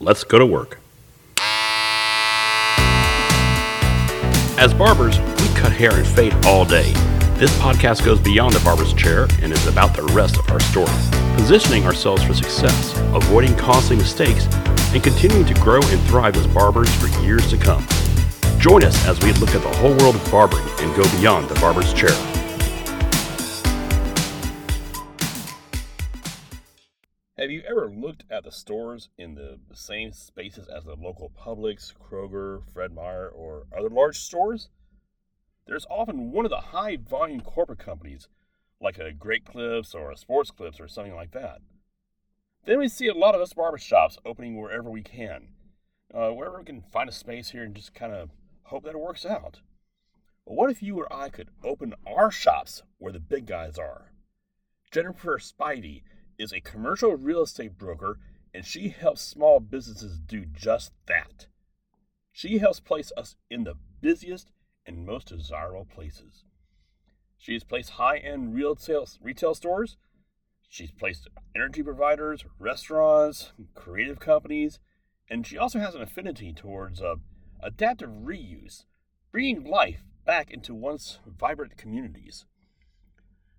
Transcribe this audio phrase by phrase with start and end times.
[0.00, 0.78] Let's go to work.
[4.56, 6.92] As barbers, we cut hair and fade all day.
[7.34, 10.86] This podcast goes beyond the barber's chair and is about the rest of our story,
[11.34, 14.46] positioning ourselves for success, avoiding costly mistakes,
[14.94, 17.84] and continuing to grow and thrive as barbers for years to come.
[18.60, 21.58] Join us as we look at the whole world of barbering and go beyond the
[21.60, 22.37] barber's chair.
[27.48, 31.94] Have you ever looked at the stores in the same spaces as the local Publix,
[31.94, 34.68] Kroger, Fred Meyer, or other large stores?
[35.66, 38.28] There's often one of the high volume corporate companies,
[38.82, 41.62] like a Great Clips or a Sports Clips or something like that.
[42.66, 45.48] Then we see a lot of us barbershops opening wherever we can,
[46.12, 48.28] uh, wherever we can find a space here and just kind of
[48.64, 49.60] hope that it works out.
[50.46, 54.12] But what if you or I could open our shops where the big guys are?
[54.90, 56.02] Jennifer Spivey
[56.38, 58.18] is a commercial real estate broker
[58.54, 61.46] and she helps small businesses do just that.
[62.32, 64.52] She helps place us in the busiest
[64.86, 66.44] and most desirable places.
[67.36, 69.96] She has placed high end retail, retail stores.
[70.68, 74.78] She's placed energy providers, restaurants, creative companies,
[75.30, 77.16] and she also has an affinity towards uh,
[77.62, 78.84] adaptive reuse,
[79.32, 82.44] bringing life back into once vibrant communities.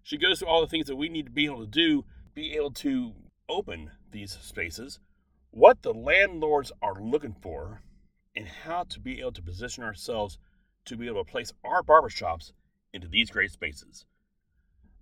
[0.04, 2.06] She goes through all the things that we need to be able to do
[2.40, 3.12] be able to
[3.50, 5.00] open these spaces,
[5.52, 7.82] what the landlords are looking for,
[8.34, 10.38] and how to be able to position ourselves
[10.86, 12.54] to be able to place our barbershops
[12.94, 14.06] into these great spaces.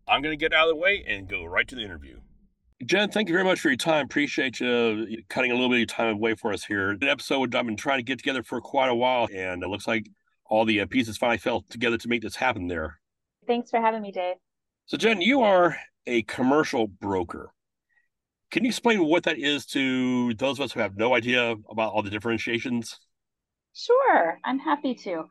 [0.07, 2.21] I'm going to get out of the way and go right to the interview.
[2.83, 4.05] Jen, thank you very much for your time.
[4.05, 6.89] Appreciate you cutting a little bit of your time away for us here.
[6.89, 9.85] An episode I've been trying to get together for quite a while, and it looks
[9.85, 10.09] like
[10.49, 12.99] all the uh, pieces finally fell together to make this happen there.
[13.45, 14.37] Thanks for having me, Dave.
[14.87, 15.77] So, Jen, you are
[16.07, 17.53] a commercial broker.
[18.49, 21.93] Can you explain what that is to those of us who have no idea about
[21.93, 22.97] all the differentiations?
[23.73, 25.25] Sure, I'm happy to.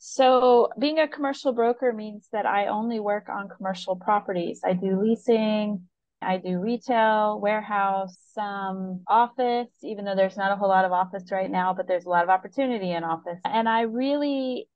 [0.00, 4.60] So, being a commercial broker means that I only work on commercial properties.
[4.64, 5.88] I do leasing,
[6.22, 11.24] I do retail, warehouse, some office, even though there's not a whole lot of office
[11.32, 13.40] right now, but there's a lot of opportunity in office.
[13.44, 14.68] And I really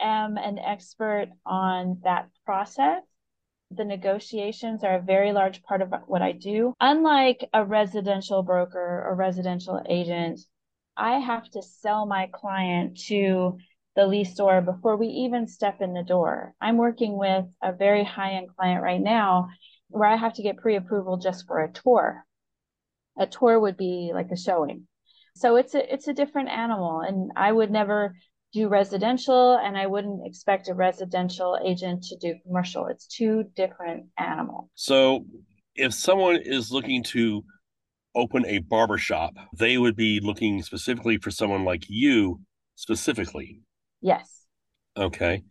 [0.00, 3.02] am an expert on that process
[3.70, 6.74] the negotiations are a very large part of what I do.
[6.80, 10.40] Unlike a residential broker or residential agent,
[10.96, 13.58] I have to sell my client to
[13.96, 16.54] the lease leaseor before we even step in the door.
[16.60, 19.48] I'm working with a very high end client right now
[19.88, 22.24] where I have to get pre approval just for a tour.
[23.18, 24.86] A tour would be like a showing.
[25.36, 28.14] So it's a it's a different animal and I would never
[28.52, 32.86] do residential and I wouldn't expect a residential agent to do commercial.
[32.86, 34.68] It's two different animals.
[34.74, 35.24] So
[35.74, 37.44] if someone is looking to
[38.14, 42.40] open a barber shop, they would be looking specifically for someone like you
[42.74, 43.60] specifically.
[44.00, 44.46] Yes.
[44.96, 45.42] Okay.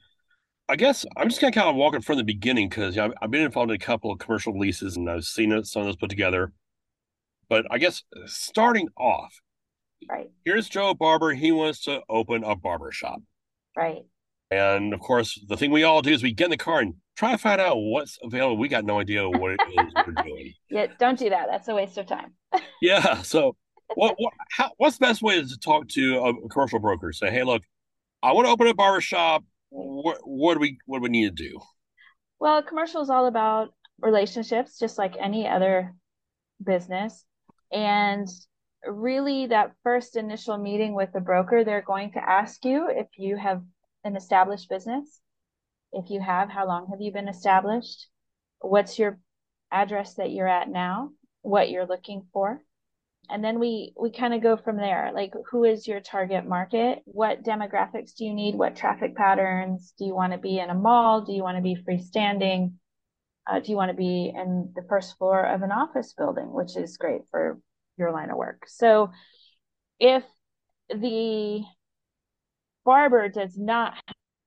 [0.68, 3.02] I guess I'm just going to kind of walk it from the beginning because you
[3.02, 5.88] know, I've been involved in a couple of commercial leases and I've seen some of
[5.88, 6.52] those put together.
[7.50, 9.34] But I guess uh, starting off,
[10.08, 10.30] Right.
[10.46, 11.32] Here's Joe Barber.
[11.34, 13.22] He wants to open a barber shop.
[13.76, 14.04] Right.
[14.52, 16.96] And of course, the thing we all do is we get in the car and
[17.16, 18.58] try to find out what's available.
[18.58, 20.54] We got no idea what it is we're doing.
[20.70, 21.48] Yeah, don't do that.
[21.50, 22.34] That's a waste of time.
[22.82, 23.22] yeah.
[23.22, 23.56] So,
[23.96, 27.12] what, what how, what's the best way to talk to a commercial broker?
[27.14, 27.62] Say, hey, look,
[28.24, 29.44] I want to open a barber shop.
[29.70, 31.60] What, what do we what do we need to do?
[32.40, 35.94] Well, commercial is all about relationships, just like any other
[36.64, 37.26] business.
[37.72, 38.28] And
[38.86, 43.36] really that first initial meeting with the broker, they're going to ask you if you
[43.38, 43.62] have
[44.04, 45.22] an established business.
[45.92, 48.08] If you have, how long have you been established?
[48.60, 49.20] What's your
[49.72, 51.12] address that you're at now?
[51.42, 52.62] What you're looking for?
[53.30, 55.12] And then we we kind of go from there.
[55.14, 57.00] Like who is your target market?
[57.06, 58.56] What demographics do you need?
[58.56, 59.94] What traffic patterns?
[59.98, 61.22] Do you want to be in a mall?
[61.22, 62.74] Do you want to be freestanding?
[63.48, 66.76] Uh, do you want to be in the first floor of an office building, which
[66.76, 67.60] is great for
[68.00, 68.64] your line of work.
[68.68, 69.12] So
[70.00, 70.24] if
[70.90, 71.62] the
[72.86, 73.94] barber does not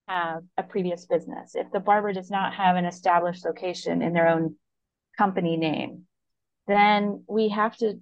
[0.08, 4.28] have a previous business, if the barber does not have an established location in their
[4.28, 4.56] own
[5.16, 6.06] company name,
[6.66, 8.00] then we have to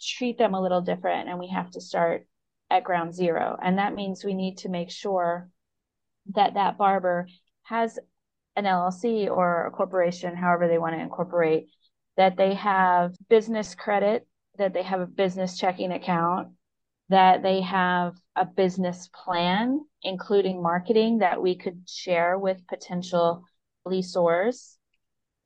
[0.00, 2.26] treat them a little different and we have to start
[2.70, 3.56] at ground zero.
[3.62, 5.48] And that means we need to make sure
[6.34, 7.26] that that barber
[7.64, 7.98] has
[8.56, 11.68] an LLC or a corporation, however they want to incorporate,
[12.16, 14.26] that they have business credit
[14.58, 16.48] that they have a business checking account,
[17.08, 23.44] that they have a business plan, including marketing that we could share with potential
[23.86, 24.76] leaseors.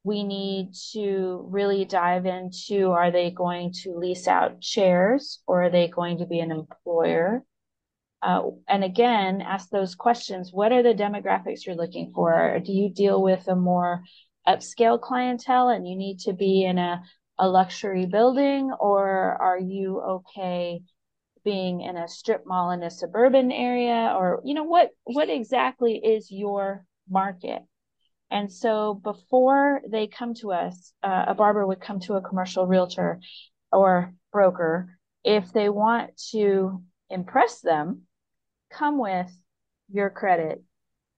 [0.05, 5.71] we need to really dive into are they going to lease out shares or are
[5.71, 7.45] they going to be an employer?
[8.23, 10.51] Uh, and again, ask those questions.
[10.53, 12.59] What are the demographics you're looking for?
[12.65, 14.03] Do you deal with a more
[14.47, 17.03] upscale clientele and you need to be in a,
[17.39, 19.09] a luxury building, or
[19.41, 20.81] are you okay
[21.45, 24.15] being in a strip mall in a suburban area?
[24.17, 27.63] Or, you know, what what exactly is your market?
[28.31, 32.67] And so before they come to us, uh, a barber would come to a commercial
[32.67, 33.21] realtor
[33.73, 34.99] or broker.
[35.25, 38.03] If they want to impress them,
[38.71, 39.31] come with
[39.91, 40.63] your credit,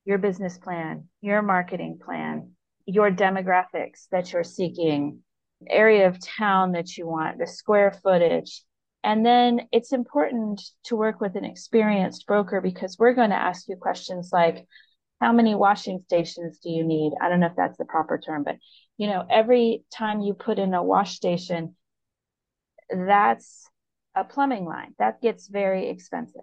[0.05, 2.53] your business plan, your marketing plan,
[2.87, 5.21] your demographics that you're seeking,
[5.69, 8.63] area of town that you want, the square footage.
[9.03, 13.69] And then it's important to work with an experienced broker because we're going to ask
[13.69, 14.67] you questions like,
[15.21, 17.13] how many washing stations do you need?
[17.21, 18.57] I don't know if that's the proper term, but
[18.97, 21.77] you know, every time you put in a wash station,
[22.91, 23.69] that's
[24.15, 24.95] a plumbing line.
[24.99, 26.43] That gets very expensive.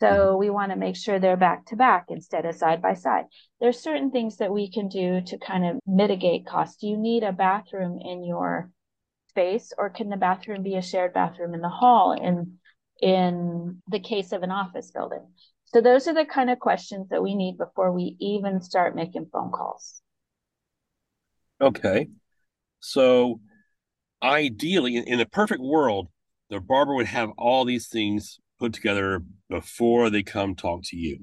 [0.00, 0.38] So mm-hmm.
[0.38, 3.26] we want to make sure they're back to back instead of side by side.
[3.60, 6.80] There's certain things that we can do to kind of mitigate cost.
[6.80, 8.70] Do you need a bathroom in your
[9.28, 12.58] space or can the bathroom be a shared bathroom in the hall in
[13.00, 15.26] in the case of an office building?
[15.66, 19.28] So those are the kind of questions that we need before we even start making
[19.32, 20.02] phone calls.
[21.60, 22.08] Okay.
[22.80, 23.40] So
[24.22, 26.08] ideally in, in a perfect world,
[26.48, 31.18] the barber would have all these things put together before they come talk to you.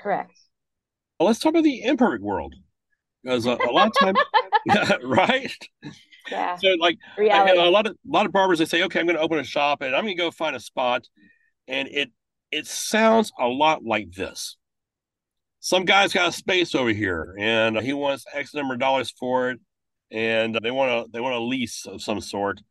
[0.00, 0.32] Correct.
[1.18, 2.54] Well, let's talk about the imperfect world.
[3.22, 4.18] Because a, a lot of times,
[5.04, 5.52] right?
[6.30, 6.56] Yeah.
[6.56, 9.22] So like a lot of a lot of barbers they say, okay, I'm going to
[9.22, 11.06] open a shop and I'm going to go find a spot,
[11.68, 12.10] and it
[12.50, 14.56] it sounds a lot like this.
[15.60, 19.50] Some guy's got a space over here and he wants X number of dollars for
[19.50, 19.60] it,
[20.10, 22.62] and they want to they want a lease of some sort,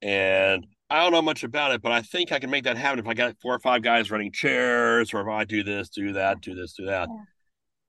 [0.00, 2.98] and I don't know much about it, but I think I can make that happen
[2.98, 6.12] if I got four or five guys running chairs, or if I do this, do
[6.14, 7.08] that, do this, do that.
[7.08, 7.24] Yeah.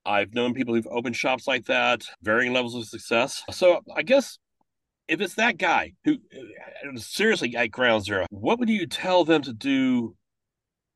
[0.06, 3.44] I've known people who've opened shops like that, varying levels of success.
[3.52, 4.38] So I guess
[5.08, 9.42] if it's that guy who uh, seriously at ground zero, what would you tell them
[9.44, 10.16] to do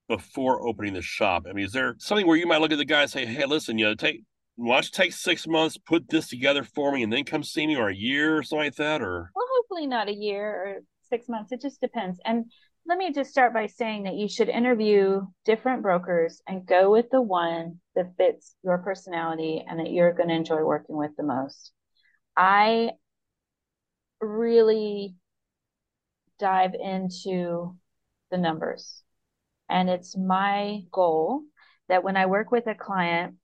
[0.07, 1.45] before opening the shop?
[1.49, 3.45] I mean, is there something where you might look at the guy and say, "Hey,
[3.45, 4.21] listen, you know, take
[4.57, 7.89] watch take six months, put this together for me, and then come see me, or
[7.89, 10.79] a year or something like that, or well, hopefully not a year or
[11.15, 11.51] six months.
[11.51, 12.19] It just depends.
[12.25, 12.45] And
[12.85, 17.05] let me just start by saying that you should interview different brokers and go with
[17.09, 21.23] the one that fits your personality and that you're going to enjoy working with the
[21.23, 21.71] most.
[22.35, 22.91] I
[24.19, 25.15] really
[26.37, 27.77] dive into
[28.29, 29.01] the numbers.
[29.69, 31.43] And it's my goal
[31.87, 33.35] that when I work with a client,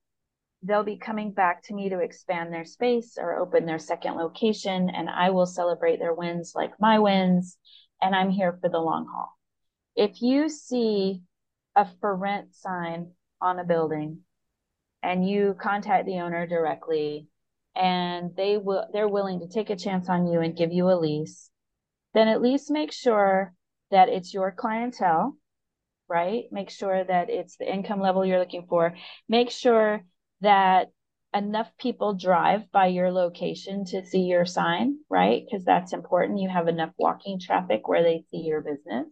[0.64, 4.90] they'll be coming back to me to expand their space or open their second location
[4.90, 7.58] and i will celebrate their wins like my wins
[8.02, 9.38] and i'm here for the long haul.
[9.96, 11.22] If you see
[11.76, 13.12] a for rent sign
[13.42, 14.20] on a building
[15.04, 17.28] and you contact the owner directly
[17.76, 21.00] and they will they're willing to take a chance on you and give you a
[21.00, 21.50] lease
[22.14, 23.54] then at least make sure
[23.90, 25.38] that it's your clientele
[26.12, 26.44] right?
[26.52, 28.96] Make sure that it's the income level you're looking for.
[29.30, 30.04] Make sure
[30.42, 30.92] that
[31.34, 35.44] enough people drive by your location to see your sign, right?
[35.44, 36.40] Because that's important.
[36.40, 39.08] You have enough walking traffic where they see your business.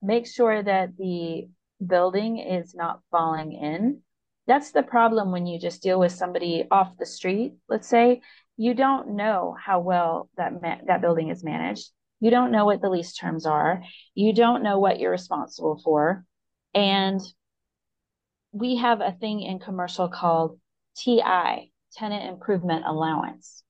[0.00, 1.48] Make sure that the
[1.84, 4.02] building is not falling in.
[4.46, 8.20] That's the problem when you just deal with somebody off the street, let's say.
[8.56, 11.90] You don't know how well that ma- that building is managed.
[12.20, 13.82] You don't know what the lease terms are.
[14.14, 16.24] You don't know what you're responsible for.
[16.74, 17.20] And
[18.52, 20.58] we have a thing in commercial called
[20.96, 23.62] TI, tenant improvement allowance.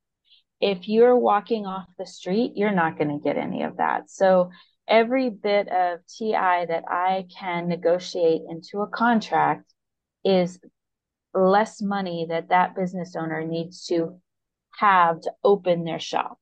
[0.61, 4.11] If you're walking off the street, you're not going to get any of that.
[4.11, 4.51] So
[4.89, 9.73] every bit of TI that I can negotiate into a contract
[10.25, 10.61] is
[11.35, 14.21] less money that that business owner needs to
[14.79, 16.39] have to open their shop.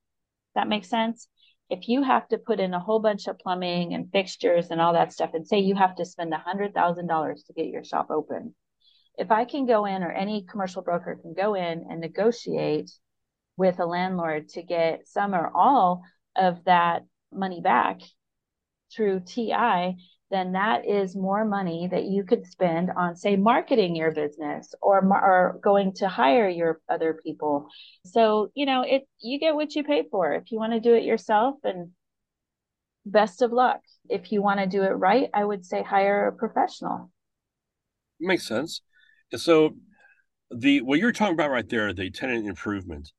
[0.55, 1.29] That makes sense?
[1.71, 4.93] If you have to put in a whole bunch of plumbing and fixtures and all
[4.93, 7.85] that stuff and say you have to spend a hundred thousand dollars to get your
[7.85, 8.55] shop open
[9.17, 12.91] if i can go in or any commercial broker can go in and negotiate
[13.57, 16.03] with a landlord to get some or all
[16.37, 18.01] of that money back
[18.95, 19.53] through ti
[20.31, 24.99] then that is more money that you could spend on say marketing your business or
[25.05, 27.69] or going to hire your other people
[28.05, 30.95] so you know it you get what you pay for if you want to do
[30.95, 31.91] it yourself and
[33.07, 36.33] best of luck if you want to do it right i would say hire a
[36.33, 37.11] professional
[38.21, 38.83] makes sense
[39.37, 39.75] so
[40.51, 43.13] the what you're talking about right there the tenant improvement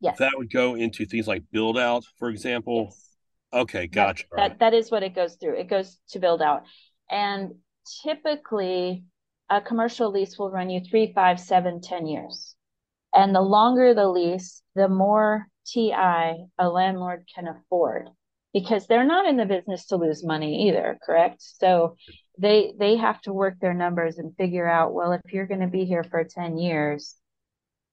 [0.00, 0.18] Yes.
[0.18, 2.84] That would go into things like build out, for example.
[2.84, 3.09] Yes.
[3.52, 4.24] Okay, gotcha.
[4.36, 5.58] That, that, that is what it goes through.
[5.58, 6.62] It goes to build out.
[7.10, 7.54] And
[8.04, 9.04] typically
[9.48, 12.54] a commercial lease will run you three, five, seven, ten years.
[13.12, 18.08] And the longer the lease, the more TI a landlord can afford
[18.52, 21.36] because they're not in the business to lose money either, correct?
[21.40, 21.96] So
[22.38, 25.66] they they have to work their numbers and figure out, well, if you're going to
[25.66, 27.16] be here for 10 years,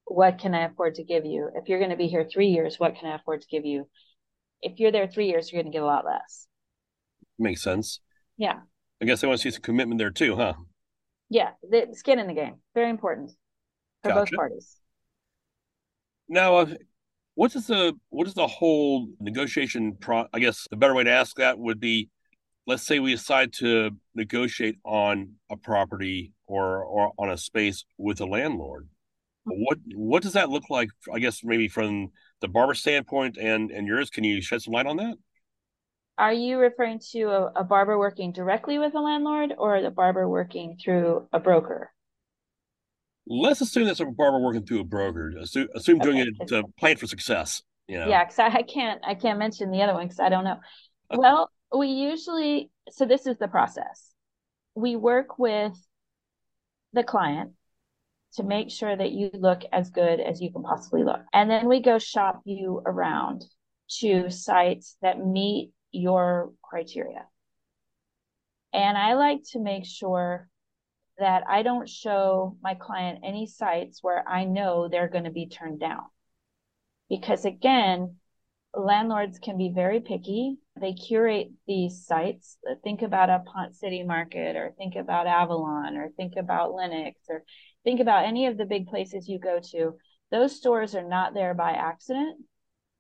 [0.06, 1.50] what can I afford to give you?
[1.56, 3.88] If you're going to be here 3 years, what can I afford to give you?
[4.62, 6.48] If you're there 3 years, you're going to get a lot less.
[7.38, 8.00] Makes sense.
[8.38, 8.60] Yeah.
[9.02, 10.54] I guess they want to see some commitment there too, huh?
[11.30, 12.56] Yeah, the skin in the game.
[12.74, 13.32] Very important
[14.02, 14.32] for Gotcha.
[14.32, 14.78] both parties.
[16.30, 16.66] Now, uh,
[17.36, 20.26] what is the what is the whole negotiation pro?
[20.34, 22.10] I guess the better way to ask that would be,
[22.66, 28.20] let's say we decide to negotiate on a property or or on a space with
[28.22, 28.88] a landlord.
[29.44, 30.90] What what does that look like?
[31.14, 32.10] I guess maybe from
[32.41, 34.10] the barber standpoint and and yours.
[34.10, 35.15] Can you shed some light on that?
[36.17, 40.27] Are you referring to a, a barber working directly with a landlord or the barber
[40.27, 41.91] working through a broker?
[43.27, 45.34] Let's assume that's a barber working through a broker.
[45.39, 47.62] Assume, assume doing it uh, to plan for success.
[47.88, 48.08] You know?
[48.08, 50.58] Yeah, because I, I can't I can't mention the other one because I don't know.
[51.12, 54.12] Well, we usually so this is the process.
[54.75, 55.74] We work with
[56.94, 57.51] the client
[58.34, 61.22] to make sure that you look as good as you can possibly look.
[61.34, 63.46] And then we go shop you around
[64.00, 67.25] to sites that meet your criteria.
[68.74, 70.50] And I like to make sure
[71.17, 75.48] that I don't show my client any sites where I know they're going to be
[75.48, 76.03] turned down.
[77.10, 78.17] Because again,
[78.74, 80.57] landlords can be very picky.
[80.79, 82.57] They curate these sites.
[82.84, 87.43] Think about a Ponce City Market, or think about Avalon, or think about Lenox, or
[87.84, 89.98] think about any of the big places you go to.
[90.31, 92.43] Those stores are not there by accident.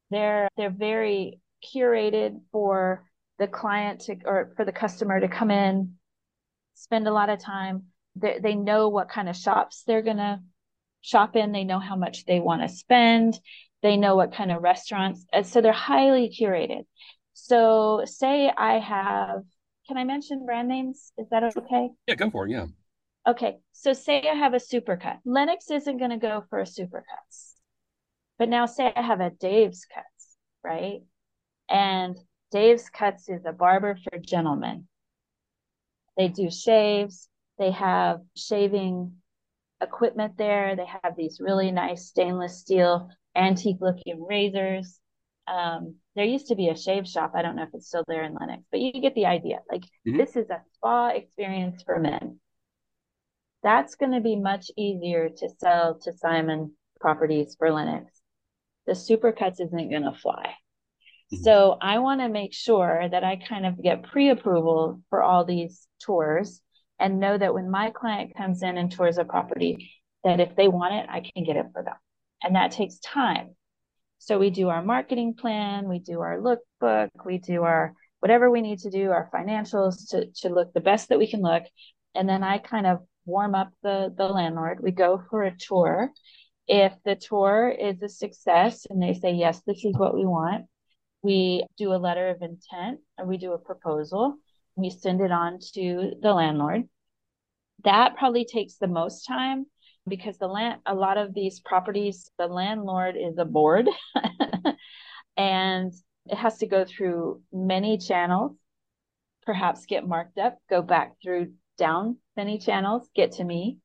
[0.09, 1.41] They're they're very
[1.75, 3.03] curated for
[3.39, 5.95] the client to or for the customer to come in,
[6.73, 7.87] spend a lot of time.
[8.15, 10.41] They, they know what kind of shops they're gonna
[11.01, 11.51] shop in.
[11.51, 13.39] They know how much they want to spend.
[13.83, 15.25] They know what kind of restaurants.
[15.31, 16.85] And so they're highly curated.
[17.33, 19.43] So say I have,
[19.87, 21.11] can I mention brand names?
[21.17, 21.89] Is that okay?
[22.07, 22.51] Yeah, go for it.
[22.51, 22.65] Yeah.
[23.27, 23.57] Okay.
[23.73, 25.17] So say I have a supercut.
[25.25, 27.55] Lenox isn't going to go for a supercuts.
[28.39, 31.01] But now say I have a Dave's Cuts, right?
[31.69, 32.17] And
[32.51, 34.87] Dave's Cuts is a barber for gentlemen.
[36.15, 37.29] They do shaves.
[37.57, 39.13] They have shaving
[39.81, 40.75] equipment there.
[40.75, 44.99] They have these really nice stainless steel antique looking razors.
[45.47, 47.31] Um, there used to be a shave shop.
[47.35, 49.59] I don't know if it's still there in Lenox, but you get the idea.
[49.71, 50.17] Like Mhm.
[50.17, 52.39] this is a spa experience for men.
[53.67, 56.71] That's going to be much easier to sell to Simon
[57.01, 58.05] properties for Lenox.
[58.85, 60.55] The supercuts isn't going to fly.
[61.33, 61.39] Mhm.
[61.39, 65.85] So I want to make sure that I kind of get pre-approval for all these
[65.99, 66.61] tours
[66.97, 69.91] and know that when my client comes in and tours a property,
[70.23, 71.97] that if they want it, I can get it for them.
[72.41, 73.57] And that takes time.
[74.19, 78.61] So we do our marketing plan, we do our lookbook, we do our whatever we
[78.61, 81.63] need to do, our financials to, to look the best that we can look.
[82.15, 84.79] And then I kind of warm up the, the landlord.
[84.81, 86.11] We go for a tour.
[86.67, 90.65] If the tour is a success and they say, yes, this is what we want,
[91.21, 94.35] we do a letter of intent and we do a proposal.
[94.75, 96.83] We send it on to the landlord.
[97.83, 99.67] That probably takes the most time
[100.07, 103.89] because the land a lot of these properties the landlord is a board
[105.37, 105.93] and
[106.25, 108.55] it has to go through many channels
[109.45, 113.77] perhaps get marked up go back through down many channels get to me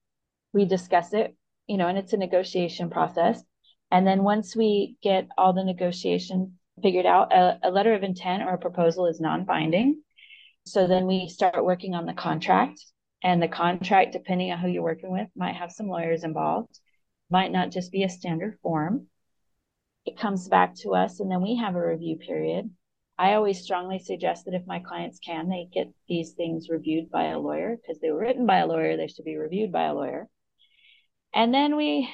[0.52, 1.34] we discuss it
[1.66, 3.42] you know and it's a negotiation process
[3.90, 8.42] and then once we get all the negotiation figured out a, a letter of intent
[8.42, 10.00] or a proposal is non-binding
[10.64, 12.80] so then we start working on the contract
[13.22, 16.78] and the contract, depending on who you're working with, might have some lawyers involved,
[17.30, 19.06] might not just be a standard form.
[20.04, 22.70] It comes back to us, and then we have a review period.
[23.23, 27.26] I always strongly suggest that if my clients can, they get these things reviewed by
[27.26, 29.95] a lawyer because they were written by a lawyer, they should be reviewed by a
[29.95, 30.29] lawyer.
[31.33, 32.09] And then we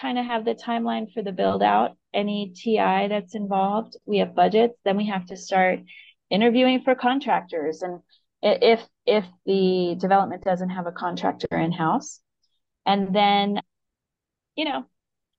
[0.00, 3.96] kind of have the timeline for the build out, any TI that's involved.
[4.06, 5.80] We have budgets, then we have to start
[6.30, 8.00] interviewing for contractors and
[8.42, 12.20] if if the development doesn't have a contractor in house
[12.86, 13.60] and then
[14.54, 14.84] you know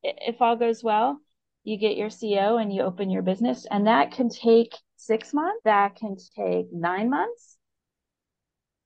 [0.04, 1.20] if all goes well
[1.64, 4.74] you get your co and you open your business and that can take
[5.06, 7.58] six months that can take nine months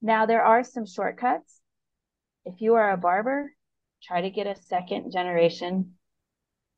[0.01, 1.61] now there are some shortcuts
[2.45, 3.51] if you are a barber
[4.03, 5.93] try to get a second generation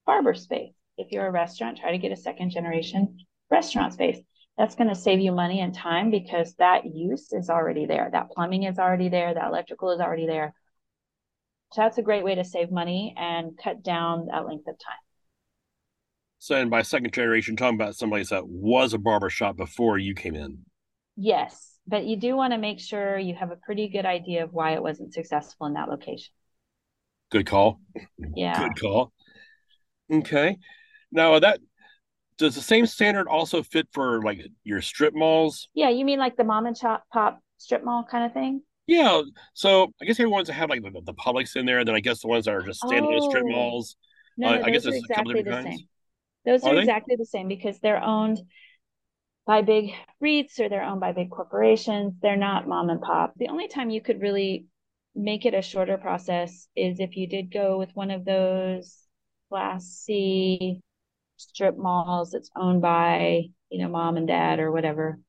[0.06, 3.18] barber space if you're a restaurant, try to get a second generation
[3.50, 4.20] restaurant space.
[4.58, 8.10] That's going to save you money and time because that use is already there.
[8.12, 9.34] That plumbing is already there.
[9.34, 10.54] That electrical is already there.
[11.74, 15.11] So that's a great way to save money and cut down that length of time.
[16.44, 20.16] So, and by second generation, talking about somebody that was a barber shop before you
[20.16, 20.66] came in.
[21.16, 24.52] Yes, but you do want to make sure you have a pretty good idea of
[24.52, 26.34] why it wasn't successful in that location.
[27.30, 27.80] Good call.
[28.36, 28.58] Yeah.
[28.58, 29.14] Good call.
[30.12, 30.58] Okay.
[31.12, 31.60] Now that
[32.40, 35.70] does the same standard also fit for like your strip malls?
[35.76, 38.64] Yeah, you mean like the mom and shop pop strip mall kind of thing?
[38.88, 39.22] Yeah.
[39.54, 42.00] So I guess everyone's that have like the, the Publix in there, and then I
[42.00, 43.30] guess the ones that are just standalone oh.
[43.30, 43.96] strip malls.
[44.38, 45.78] No, no uh, I guess there's exactly a couple different kinds.
[45.82, 45.88] Same.
[46.46, 48.40] Those are, are exactly the same because they're owned
[49.46, 49.92] by big
[50.24, 52.14] REITs or they're owned by big corporations.
[52.22, 53.34] They're not mom and pop.
[53.38, 54.66] The only time you could really
[55.16, 58.98] make it a shorter process is if you did go with one of those
[59.50, 60.80] class C
[61.38, 65.20] strip malls that's owned by, you know, mom and dad or whatever.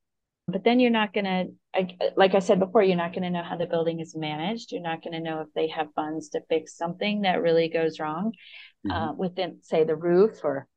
[0.47, 3.43] But then you're not going to, like I said before, you're not going to know
[3.43, 4.71] how the building is managed.
[4.71, 7.99] You're not going to know if they have funds to fix something that really goes
[7.99, 8.33] wrong
[8.85, 8.91] mm-hmm.
[8.91, 10.67] uh, within, say, the roof or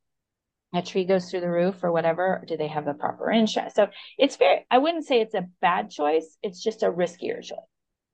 [0.76, 3.74] a tree goes through the roof or whatever do they have the proper insurance?
[3.74, 7.58] So it's very i wouldn't say it's a bad choice it's just a riskier choice.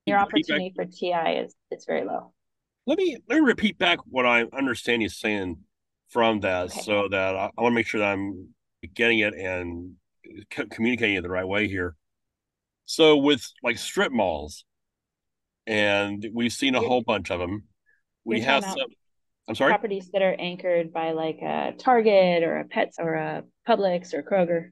[0.06, 2.32] Your opportunity for ti is it's very low.
[2.86, 5.58] Let me let me repeat back what i understand you saying
[6.08, 6.80] from that okay.
[6.80, 8.48] so that i, I want to make sure that i'm
[8.94, 9.94] getting it and
[10.70, 11.96] communicating it the right way here.
[12.84, 14.64] So with like strip malls
[15.66, 17.64] and we've seen a whole bunch of them
[18.24, 18.76] we have some
[19.48, 19.72] I'm sorry.
[19.72, 24.22] Properties that are anchored by like a Target or a Pets or a Publix or
[24.22, 24.70] Kroger.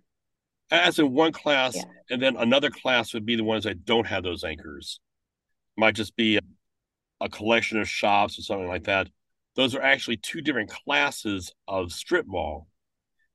[0.70, 1.82] As in one class, yeah.
[2.10, 5.00] and then another class would be the ones that don't have those anchors.
[5.76, 6.40] Might just be a,
[7.20, 9.08] a collection of shops or something like that.
[9.56, 12.68] Those are actually two different classes of strip mall.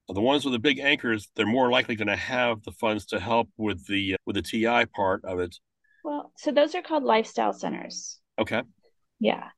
[0.07, 3.19] The ones with the big anchors, they're more likely going to have the funds to
[3.19, 5.57] help with the with the TI part of it.
[6.03, 8.19] Well, so those are called lifestyle centers.
[8.39, 8.61] Okay.
[9.19, 9.49] Yeah.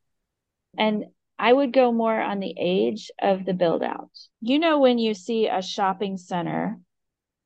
[0.78, 1.06] And
[1.40, 4.10] I would go more on the age of the build out.
[4.42, 6.80] You know, when you see a shopping center,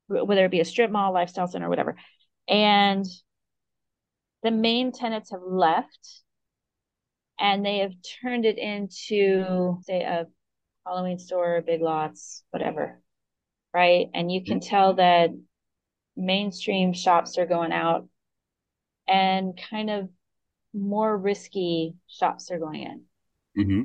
[0.08, 1.98] whether it be a strip mall, lifestyle center, whatever,
[2.48, 3.06] and
[4.44, 6.22] the main tenants have left
[7.40, 10.28] and they have turned it into, say, a
[10.86, 13.02] Halloween store, big lots, whatever,
[13.74, 14.08] right?
[14.14, 15.32] And you can tell that
[16.16, 18.08] mainstream shops are going out
[19.08, 20.10] and kind of
[20.74, 23.04] more risky shops are going in
[23.58, 23.84] Mm-hmm.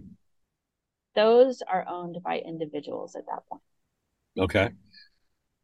[1.15, 3.63] Those are owned by individuals at that point.
[4.39, 4.71] Okay.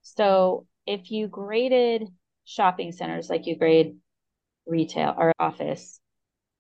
[0.03, 2.09] So if you graded
[2.45, 3.97] shopping centers like you grade
[4.67, 6.01] retail or office,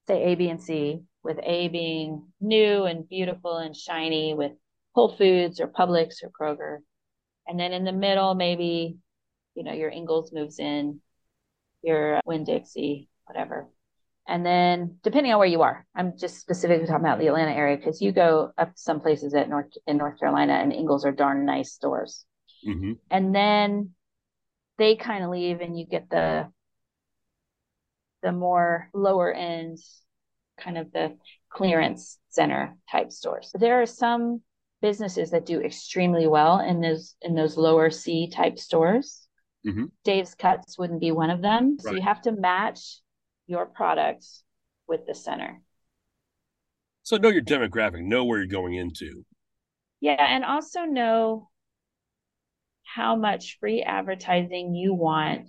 [0.06, 4.52] say A, B, and C, with A being new and beautiful and shiny with
[4.94, 6.78] Whole Foods or Publix or Kroger.
[7.46, 8.98] And then in the middle, maybe,
[9.54, 11.00] you know, your Ingles moves in,
[11.82, 13.68] your Winn Dixie, whatever.
[14.28, 17.76] And then depending on where you are, I'm just specifically talking about the Atlanta area
[17.76, 21.44] because you go up some places at North in North Carolina and Ingles are darn
[21.44, 22.24] nice stores.
[22.66, 22.92] Mm-hmm.
[23.10, 23.90] And then
[24.78, 26.48] they kind of leave and you get the
[28.22, 29.78] the more lower end
[30.58, 31.16] kind of the
[31.50, 33.50] clearance center type stores.
[33.54, 34.42] There are some
[34.80, 39.26] businesses that do extremely well in those in those lower C type stores.
[39.66, 39.86] Mm-hmm.
[40.04, 41.76] Dave's Cuts wouldn't be one of them.
[41.78, 42.98] So you have to match
[43.46, 44.44] your products
[44.88, 45.60] with the center.
[47.02, 49.24] So know your demographic, know where you're going into.
[50.00, 51.48] Yeah, and also know
[52.84, 55.48] how much free advertising you want.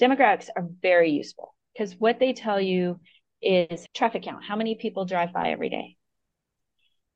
[0.00, 3.00] Demographics are very useful because what they tell you
[3.42, 5.96] is traffic count, how many people drive by every day.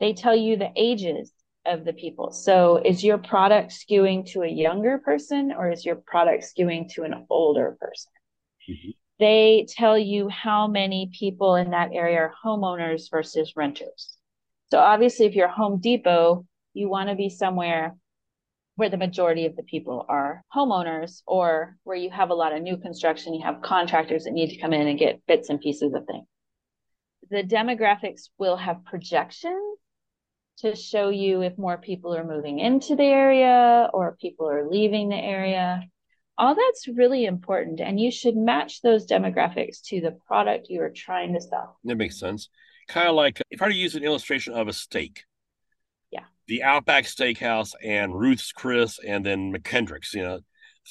[0.00, 1.32] They tell you the ages
[1.66, 2.32] of the people.
[2.32, 7.02] So is your product skewing to a younger person or is your product skewing to
[7.02, 8.12] an older person?
[8.68, 14.16] Mm-hmm they tell you how many people in that area are homeowners versus renters.
[14.70, 17.96] So obviously, if you're Home Depot, you want to be somewhere
[18.76, 22.62] where the majority of the people are homeowners or where you have a lot of
[22.62, 25.92] new construction, you have contractors that need to come in and get bits and pieces
[25.92, 26.26] of things.
[27.30, 29.78] The demographics will have projections
[30.58, 35.10] to show you if more people are moving into the area or people are leaving
[35.10, 35.82] the area
[36.40, 40.90] all that's really important and you should match those demographics to the product you are
[40.90, 42.48] trying to sell that makes sense
[42.88, 45.24] kind of like if i were to use an illustration of a steak
[46.10, 50.40] yeah the outback steakhouse and ruth's chris and then mckendrick's you know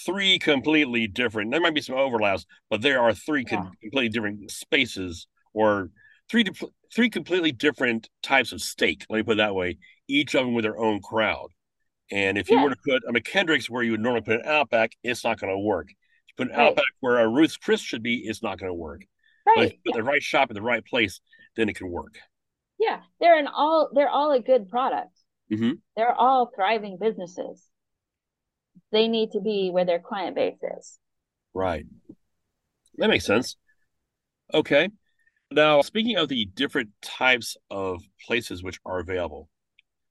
[0.06, 3.66] three completely different there might be some overlaps but there are three yeah.
[3.82, 5.90] completely different spaces or
[6.30, 6.46] three
[6.94, 9.06] three completely different types of steak.
[9.10, 9.78] Let me put it that way.
[10.08, 11.50] Each of them with their own crowd.
[12.12, 14.94] And if you were to put a McKendrick's where you would normally put an Outback,
[15.04, 15.90] it's not going to work.
[15.90, 15.96] If
[16.28, 16.70] you put an right.
[16.70, 19.04] Outback where a Ruth's Chris should be, it's not going to work.
[19.46, 19.56] Right.
[19.56, 20.02] But if you put yeah.
[20.02, 21.22] the right shop in the right place,
[21.56, 22.16] then it can work.
[22.80, 25.12] Yeah, they're an all they're all a good product.
[25.52, 25.72] Mm-hmm.
[25.96, 27.64] They're all thriving businesses.
[28.92, 30.98] They need to be where their client base is.
[31.54, 31.86] Right.
[32.98, 33.56] That makes sense.
[34.54, 34.90] Okay.
[35.52, 39.50] Now, speaking of the different types of places which are available,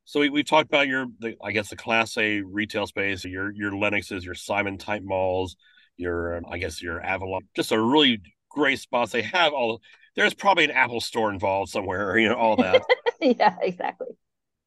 [0.08, 3.52] so we, we've talked about your, the, I guess, the Class A retail space, your
[3.52, 5.54] your Lenoxes, your Simon type malls,
[5.98, 9.12] your, um, I guess, your Avalon, just a really great spots.
[9.12, 9.82] They have all.
[10.16, 12.84] There's probably an Apple store involved somewhere, you know, all that.
[13.20, 14.06] yeah, exactly.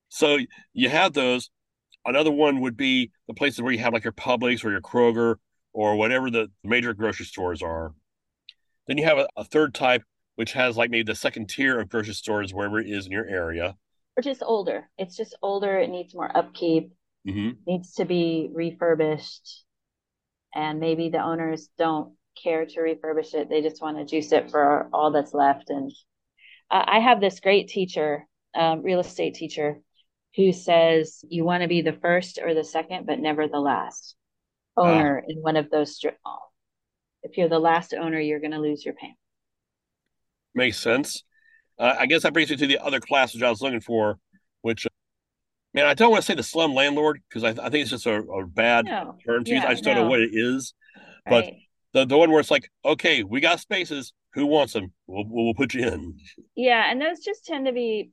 [0.10, 0.38] So
[0.74, 1.50] you have those.
[2.06, 5.38] Another one would be the places where you have like your Publix or your Kroger
[5.74, 7.96] or whatever the major grocery stores are.
[8.86, 10.04] Then you have a, a third type,
[10.36, 13.26] which has like maybe the second tier of grocery stores wherever it is in your
[13.28, 13.76] area.
[14.18, 14.90] Or just older.
[14.98, 15.78] It's just older.
[15.80, 16.94] It needs more upkeep.
[17.28, 17.52] Mm-hmm.
[17.68, 19.64] Needs to be refurbished,
[20.56, 23.48] and maybe the owners don't care to refurbish it.
[23.48, 25.70] They just want to juice it for all that's left.
[25.70, 25.92] And
[26.72, 29.82] I have this great teacher, um, real estate teacher,
[30.36, 34.16] who says you want to be the first or the second, but never the last
[34.76, 36.42] owner uh, in one of those strip malls.
[37.24, 39.18] If you're the last owner, you're going to lose your payment.
[40.56, 41.24] Makes sense.
[41.82, 44.20] Uh, I guess that brings me to the other class which I was looking for,
[44.62, 44.90] which, uh,
[45.74, 48.06] man, I don't want to say the slum landlord because I, I, think it's just
[48.06, 49.18] a, a bad no.
[49.26, 49.66] term to yeah, use.
[49.66, 49.96] I just no.
[49.96, 50.76] don't know what it is.
[51.28, 51.56] Right.
[51.94, 54.14] But the, the one where it's like, okay, we got spaces.
[54.36, 54.94] Who wants them?
[55.08, 56.20] We'll, we'll put you in.
[56.56, 56.90] Yeah.
[56.90, 58.12] And those just tend to be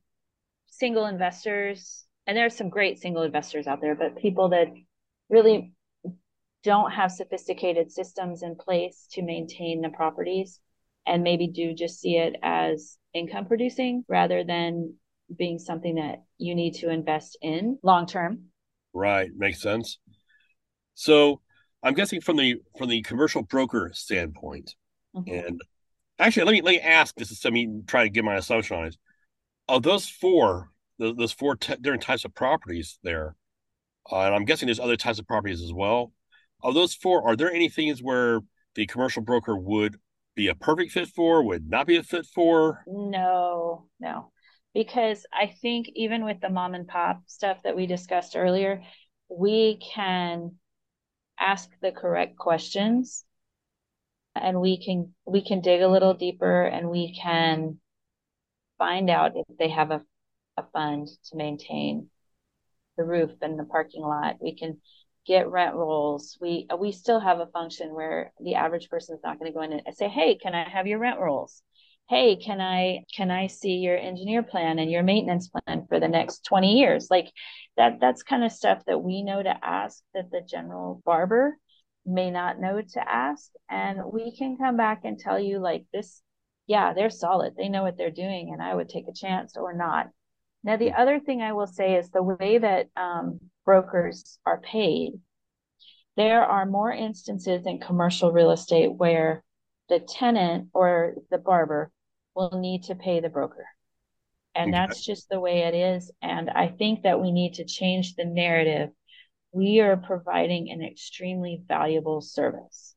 [0.68, 2.07] single investors.
[2.26, 4.68] And there are some great single investors out there, but people that
[5.28, 5.74] really
[6.64, 10.59] don't have sophisticated systems in place to maintain the properties
[11.09, 14.94] and maybe do just see it as income producing rather than
[15.37, 18.44] being something that you need to invest in long term.
[18.92, 19.99] Right, makes sense.
[20.94, 21.40] So,
[21.83, 24.75] I'm guessing from the from the commercial broker standpoint,
[25.14, 25.33] mm-hmm.
[25.33, 25.61] and
[26.18, 28.87] actually, let me let me ask this is something try to get my assumption on
[28.87, 28.97] it.
[29.68, 33.37] Of those four, those four t- different types of properties there,
[34.11, 36.12] uh, and I'm guessing there's other types of properties as well.
[36.62, 38.40] Of those four, are there any things where
[38.75, 39.97] the commercial broker would
[40.38, 42.85] be a perfect fit for, would not be a fit for?
[42.87, 44.31] No, no.
[44.72, 48.83] Because I think even with the mom and pop stuff that we discussed earlier,
[49.29, 50.55] we can
[51.40, 53.24] ask the correct questions
[54.37, 57.81] and we can we can dig a little deeper and we can
[58.79, 60.03] find out if they have a,
[60.57, 62.11] a fund to maintain
[62.96, 64.37] the roof and the parking lot.
[64.40, 64.81] We can
[65.29, 66.38] get rent rolls.
[66.41, 69.62] We we still have a function where the average person is not going to go
[69.62, 71.62] in and say, "Hey, can I have your rent rolls?"
[72.09, 76.09] "Hey, can I can I see your engineer plan and your maintenance plan for the
[76.09, 77.31] next 20 years?" Like
[77.77, 81.59] that that's kind of stuff that we know to ask that the general barber
[82.07, 86.23] may not know to ask and we can come back and tell you like this
[86.67, 87.55] yeah, they're solid.
[87.57, 90.09] They know what they're doing and I would take a chance or not.
[90.62, 95.12] Now, the other thing I will say is the way that um, brokers are paid,
[96.16, 99.44] there are more instances in commercial real estate where
[99.90, 101.92] the tenant or the barber
[102.35, 103.66] will need to pay the broker.
[104.54, 104.78] And okay.
[104.78, 106.11] that's just the way it is.
[106.22, 108.88] And I think that we need to change the narrative.
[109.52, 112.94] We are providing an extremely valuable service.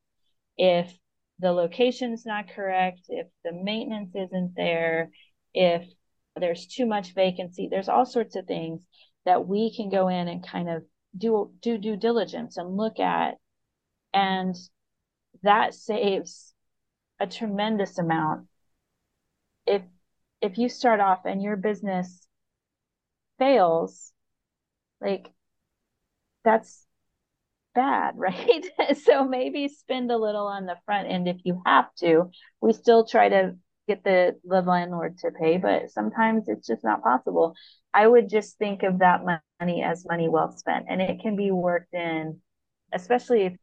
[0.56, 0.90] If
[1.38, 5.10] the location's not correct, if the maintenance isn't there,
[5.52, 5.86] if
[6.40, 8.86] there's too much vacancy, there's all sorts of things
[9.24, 10.84] that we can go in and kind of
[11.16, 13.38] do do due diligence and look at.
[14.14, 14.56] And
[15.42, 16.54] that saves
[17.20, 18.48] a tremendous amount.
[19.66, 19.82] If
[20.40, 22.28] if you start off and your business
[23.38, 24.12] fails
[25.00, 25.32] like
[26.44, 26.86] that's
[27.74, 28.66] bad right?
[29.04, 32.30] So maybe spend a little on the front end if you have to.
[32.60, 33.56] We still try to
[33.88, 37.54] get the, the landlord to pay, but sometimes it's just not possible.
[37.92, 41.50] I would just think of that money as money well spent, and it can be
[41.50, 42.40] worked in,
[42.92, 43.56] especially if,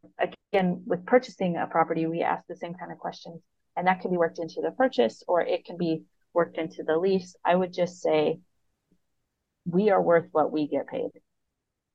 [0.51, 3.41] again, with purchasing a property, we ask the same kind of questions,
[3.77, 6.03] and that can be worked into the purchase or it can be
[6.33, 7.35] worked into the lease.
[7.45, 8.39] I would just say
[9.65, 11.09] we are worth what we get paid.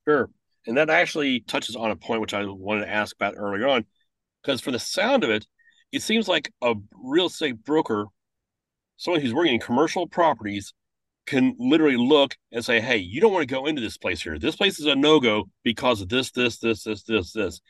[0.07, 0.29] Sure.
[0.67, 3.85] And that actually touches on a point which I wanted to ask about earlier on,
[4.41, 5.45] because for the sound of it,
[5.91, 8.07] it seems like a real estate broker
[8.97, 10.73] someone who's working in commercial properties
[11.25, 14.37] can literally look and say, hey, you don't want to go into this place here.
[14.37, 17.61] This place is a no go because of this, this, this, this, this, this.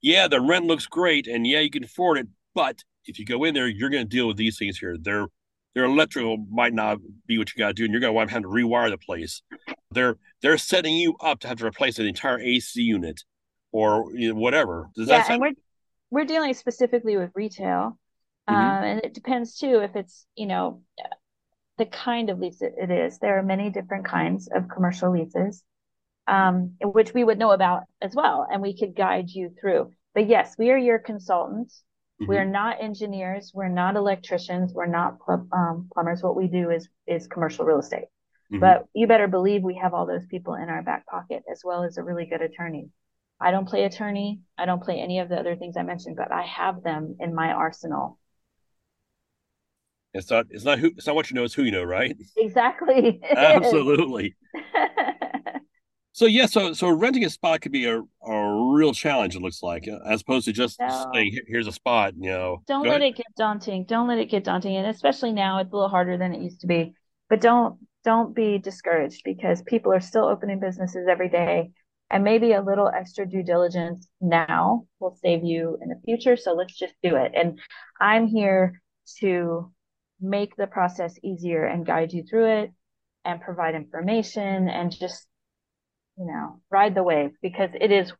[0.00, 2.26] Yeah, the rent looks great and yeah, you can afford it.
[2.54, 4.96] But if you go in there, you're going to deal with these things here.
[4.98, 5.26] They're
[5.74, 8.28] their electrical might not be what you got to do, and you're going to want
[8.28, 9.42] to have to rewire the place.
[9.90, 13.22] They're they're setting you up to have to replace an entire AC unit
[13.72, 14.90] or you know, whatever.
[14.94, 15.52] Does yeah, and we're
[16.10, 17.98] we're dealing specifically with retail,
[18.48, 18.54] mm-hmm.
[18.54, 20.82] um, and it depends too if it's you know
[21.78, 23.18] the kind of lease it is.
[23.18, 25.62] There are many different kinds of commercial leases,
[26.26, 29.92] um, which we would know about as well, and we could guide you through.
[30.14, 31.82] But yes, we are your consultants.
[32.20, 32.30] Mm-hmm.
[32.30, 33.52] We're not engineers.
[33.54, 34.72] We're not electricians.
[34.72, 36.22] We're not pl- um, plumbers.
[36.22, 38.04] What we do is is commercial real estate.
[38.52, 38.60] Mm-hmm.
[38.60, 41.84] But you better believe we have all those people in our back pocket as well
[41.84, 42.90] as a really good attorney.
[43.40, 44.40] I don't play attorney.
[44.56, 47.34] I don't play any of the other things I mentioned, but I have them in
[47.34, 48.18] my arsenal.
[50.14, 50.46] It's not.
[50.50, 50.88] It's not who.
[50.88, 51.44] It's not what you know.
[51.44, 52.16] It's who you know, right?
[52.36, 53.20] Exactly.
[53.36, 54.36] Absolutely.
[56.12, 56.46] so yeah.
[56.46, 59.36] So so renting a spot could be a, a real challenge.
[59.36, 61.10] It looks like, as opposed to just no.
[61.14, 62.62] saying, "Here's a spot." You know.
[62.66, 63.14] Don't let ahead.
[63.14, 63.84] it get daunting.
[63.84, 66.60] Don't let it get daunting, and especially now, it's a little harder than it used
[66.60, 66.94] to be.
[67.30, 71.70] But don't don't be discouraged because people are still opening businesses every day
[72.10, 76.52] and maybe a little extra due diligence now will save you in the future so
[76.52, 77.60] let's just do it and
[78.00, 78.82] i'm here
[79.20, 79.72] to
[80.22, 82.72] make the process easier and guide you through it
[83.24, 85.26] and provide information and just
[86.18, 88.12] you know ride the wave because it is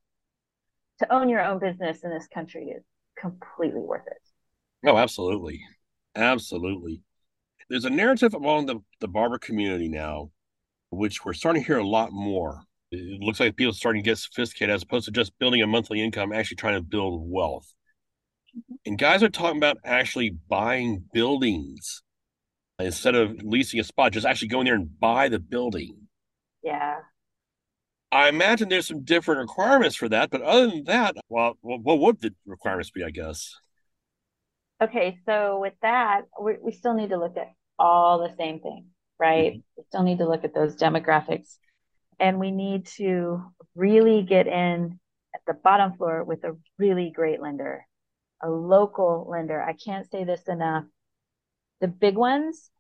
[0.98, 2.82] to own your own business in this country is
[3.18, 4.88] completely worth it.
[4.88, 5.60] Oh absolutely.
[6.14, 7.02] Absolutely.
[7.70, 10.30] There's a narrative among the, the barber community now
[10.92, 12.62] which we're starting to hear a lot more.
[12.90, 15.66] It looks like people are starting to get sophisticated as opposed to just building a
[15.66, 17.72] monthly income, actually trying to build wealth.
[18.84, 22.02] And guys are talking about actually buying buildings
[22.78, 26.08] instead of leasing a spot, just actually going there and buy the building.
[26.62, 27.00] Yeah.
[28.10, 32.20] I imagine there's some different requirements for that, but other than that, well, what would
[32.20, 33.02] the requirements be?
[33.04, 33.54] I guess.
[34.82, 38.86] Okay, so with that, we, we still need to look at all the same things,
[39.18, 39.52] right?
[39.52, 39.60] Mm-hmm.
[39.76, 41.56] We still need to look at those demographics
[42.18, 43.42] and we need to
[43.74, 44.98] really get in
[45.34, 47.86] at the bottom floor with a really great lender,
[48.42, 49.62] a local lender.
[49.62, 50.85] I can't say this enough.
[51.81, 52.70] The big ones,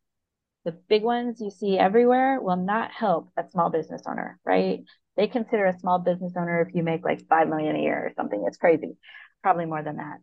[0.64, 4.84] the big ones you see everywhere will not help a small business owner, right?
[5.16, 8.12] They consider a small business owner if you make like 5 million a year or
[8.16, 8.44] something.
[8.46, 8.96] It's crazy.
[9.42, 10.18] Probably more than that.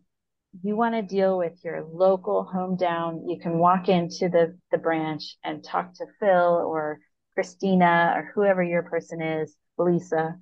[0.62, 3.28] You want to deal with your local home down.
[3.28, 6.98] You can walk into the, the branch and talk to Phil or
[7.34, 10.36] Christina or whoever your person is, Lisa,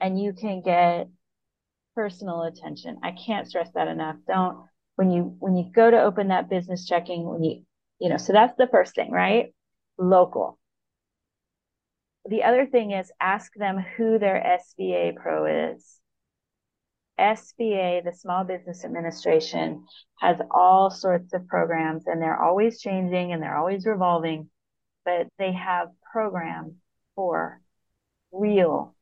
[0.00, 1.08] and you can get
[1.94, 2.98] personal attention.
[3.02, 4.16] I can't stress that enough.
[4.26, 7.64] Don't when you when you go to open that business checking when you
[8.00, 9.54] you know, so that's the first thing, right?
[9.98, 10.58] Local.
[12.26, 16.00] The other thing is ask them who their SBA pro is.
[17.18, 19.84] SBA, the Small Business Administration,
[20.18, 24.50] has all sorts of programs and they're always changing and they're always revolving,
[25.04, 26.74] but they have programs
[27.14, 27.60] for
[28.32, 28.96] real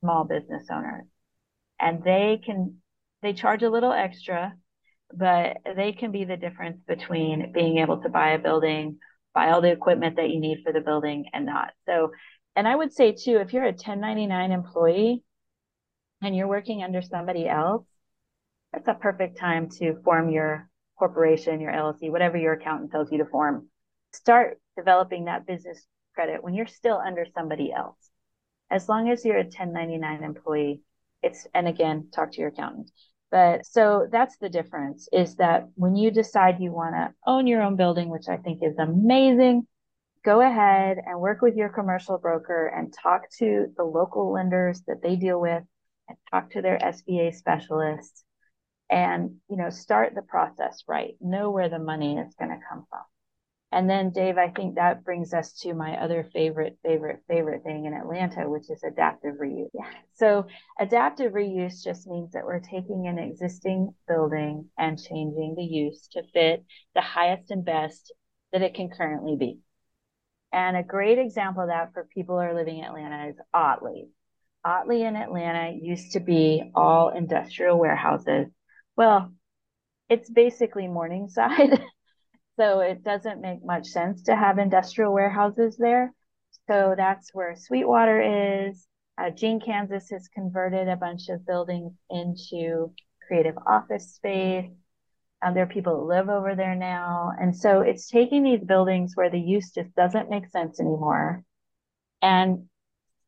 [0.00, 1.06] small business owners.
[1.80, 2.76] And they can,
[3.22, 4.54] they charge a little extra,
[5.12, 8.98] but they can be the difference between being able to buy a building,
[9.34, 11.72] buy all the equipment that you need for the building and not.
[11.86, 12.12] So,
[12.56, 15.22] and I would say too, if you're a 1099 employee
[16.22, 17.86] and you're working under somebody else,
[18.72, 23.18] that's a perfect time to form your corporation, your LLC, whatever your accountant tells you
[23.18, 23.68] to form.
[24.12, 27.96] Start developing that business credit when you're still under somebody else.
[28.70, 30.82] As long as you're a 1099 employee,
[31.22, 32.90] it's, and again, talk to your accountant.
[33.30, 37.62] But so that's the difference is that when you decide you want to own your
[37.62, 39.66] own building, which I think is amazing,
[40.24, 45.02] go ahead and work with your commercial broker and talk to the local lenders that
[45.02, 45.62] they deal with
[46.08, 48.24] and talk to their SBA specialists
[48.90, 51.14] and, you know, start the process right.
[51.20, 53.02] Know where the money is going to come from.
[53.72, 57.84] And then, Dave, I think that brings us to my other favorite, favorite, favorite thing
[57.84, 59.70] in Atlanta, which is adaptive reuse.
[59.72, 59.88] Yeah.
[60.14, 66.08] So, adaptive reuse just means that we're taking an existing building and changing the use
[66.08, 66.62] to fit
[66.94, 68.12] the highest and best
[68.52, 69.60] that it can currently be.
[70.52, 74.08] And a great example of that for people who are living in Atlanta is Ottley.
[74.62, 78.48] Ottley in Atlanta used to be all industrial warehouses.
[78.94, 79.32] Well,
[80.10, 81.82] it's basically Morningside.
[82.60, 86.12] So it doesn't make much sense to have industrial warehouses there.
[86.68, 88.86] So that's where Sweetwater is.
[89.16, 92.92] Uh, Gene Kansas has converted a bunch of buildings into
[93.26, 94.70] creative office space.
[95.40, 97.32] Um, there are people that live over there now.
[97.40, 101.42] And so it's taking these buildings where the use just doesn't make sense anymore
[102.20, 102.66] and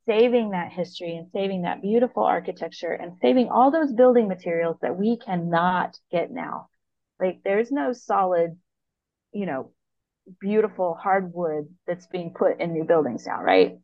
[0.05, 4.95] saving that history and saving that beautiful architecture and saving all those building materials that
[4.95, 6.67] we cannot get now.
[7.19, 8.59] Like there's no solid
[9.33, 9.71] you know,
[10.39, 13.77] beautiful hardwood that's being put in new buildings now, right?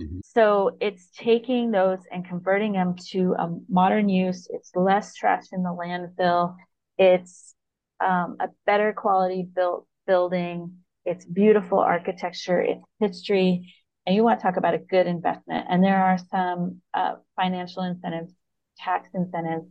[0.00, 0.20] Mhm.
[0.24, 4.48] So it's taking those and converting them to a modern use.
[4.50, 6.56] It's less trash in the landfill.
[6.98, 7.54] It's
[8.00, 10.78] um, a better quality built building.
[11.04, 12.60] It's beautiful architecture.
[12.60, 13.72] It's history.
[14.06, 15.66] And you want to talk about a good investment.
[15.68, 18.34] And there are some uh, financial incentives,
[18.78, 19.68] tax incentives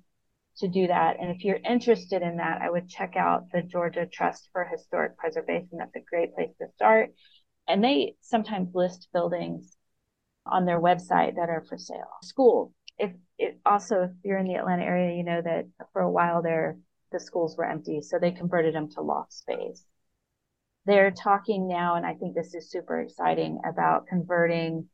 [0.58, 1.18] to do that.
[1.20, 5.18] And if you're interested in that, I would check out the Georgia Trust for Historic
[5.18, 5.78] Preservation.
[5.78, 7.12] That's a great place to start.
[7.68, 9.76] And they sometimes list buildings
[10.46, 12.08] on their website that are for sale.
[12.24, 12.72] Schools.
[12.98, 16.42] If it also if you're in the Atlanta area, you know that for a while
[16.42, 16.78] there
[17.12, 19.84] the schools were empty, so they converted them to loft space.
[20.86, 24.88] They're talking now, and I think this is super exciting about converting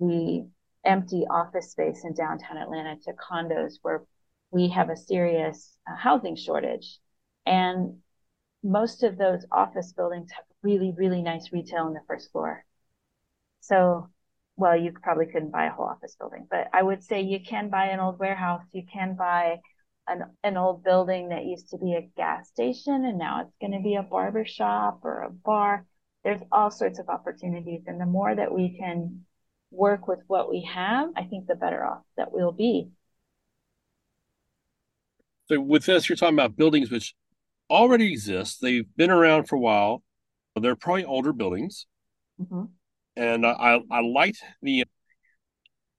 [0.00, 0.48] the
[0.84, 4.02] empty office space in downtown Atlanta to condos where
[4.50, 6.98] we have a serious uh, housing shortage.
[7.44, 7.98] And
[8.62, 12.64] most of those office buildings have really, really nice retail on the first floor.
[13.60, 14.10] So,
[14.56, 17.68] well, you probably couldn't buy a whole office building, but I would say you can
[17.68, 19.58] buy an old warehouse, you can buy
[20.08, 23.72] an, an old building that used to be a gas station and now it's going
[23.72, 25.84] to be a barber shop or a bar.
[26.24, 27.82] There's all sorts of opportunities.
[27.86, 29.24] And the more that we can
[29.70, 32.90] work with what we have, I think the better off that we'll be.
[35.48, 37.14] So with this, you're talking about buildings which
[37.70, 38.60] already exist.
[38.60, 40.02] They've been around for a while.
[40.60, 41.86] They're probably older buildings.
[42.40, 42.64] Mm-hmm.
[43.16, 44.84] And I, I liked the,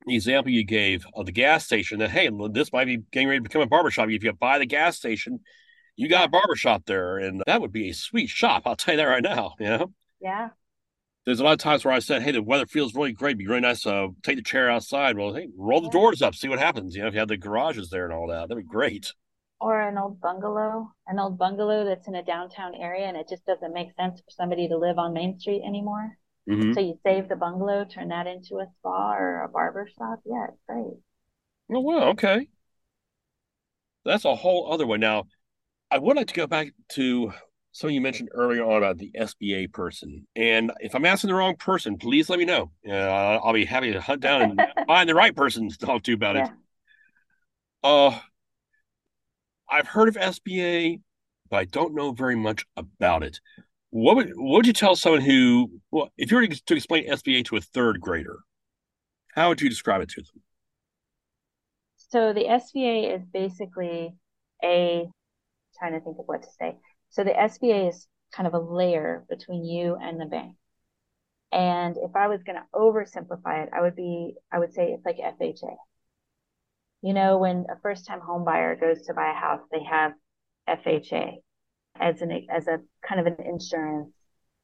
[0.06, 3.40] the example you gave of the gas station that, hey, this might be getting ready
[3.40, 4.10] to become a barbershop.
[4.10, 5.40] If you buy the gas station,
[5.96, 7.18] you got a barbershop there.
[7.18, 8.64] And that would be a sweet shop.
[8.66, 9.54] I'll tell you that right now.
[9.60, 9.94] You know?
[10.20, 10.50] Yeah.
[11.26, 13.32] There's a lot of times where I said, hey, the weather feels really great.
[13.32, 15.18] It'd be really nice to uh, take the chair outside.
[15.18, 16.96] Well, hey, roll the doors up, see what happens.
[16.96, 19.12] You know, if you have the garages there and all that, that'd be great.
[19.60, 23.46] Or an old bungalow, an old bungalow that's in a downtown area and it just
[23.46, 26.18] doesn't make sense for somebody to live on Main Street anymore.
[26.48, 26.74] Mhm.
[26.74, 30.20] So you save the bungalow, turn that into a spa or a barber shop.
[30.26, 30.98] Yeah, it's great.
[31.70, 32.10] Oh, wow.
[32.10, 32.48] Okay.
[34.06, 35.00] That's a whole other one.
[35.00, 35.26] Now,
[35.92, 37.34] I would like to go back to
[37.72, 40.28] something you mentioned earlier on about the SBA person.
[40.36, 42.72] And if I'm asking the wrong person, please let me know.
[42.88, 46.14] Uh, I'll be happy to hunt down and find the right person to talk to
[46.14, 46.48] about it.
[46.48, 46.54] Yeah.
[47.84, 48.20] Uh,
[49.70, 51.02] I've heard of SBA,
[51.50, 53.40] but I don't know very much about it.
[53.90, 57.46] What would what would you tell someone who, well, if you were to explain SBA
[57.46, 58.40] to a third grader,
[59.34, 60.42] how would you describe it to them?
[62.10, 64.16] So the SBA is basically
[64.64, 65.08] a
[65.78, 66.78] trying to think of what to say.
[67.10, 70.56] So the SBA is kind of a layer between you and the bank.
[71.52, 75.06] And if I was going to oversimplify it, I would be I would say it's
[75.06, 75.76] like FHA.
[77.02, 80.14] You know, when a first time home buyer goes to buy a house, they have
[80.68, 81.38] FHA
[82.00, 84.14] as an as a kind of an insurance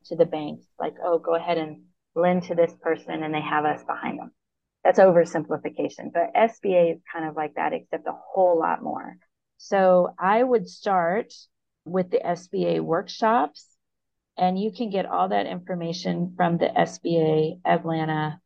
[0.06, 1.84] to the banks, like, oh, go ahead and
[2.16, 4.32] lend to this person and they have us behind them.
[4.84, 9.16] That's oversimplification, but SBA is kind of like that, except a whole lot more.
[9.58, 11.34] So I would start
[11.86, 13.66] with the SBA workshops,
[14.38, 18.42] and you can get all that information from the SBA Atlanta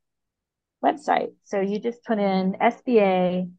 [0.83, 1.31] website.
[1.43, 3.49] So you just put in SBA,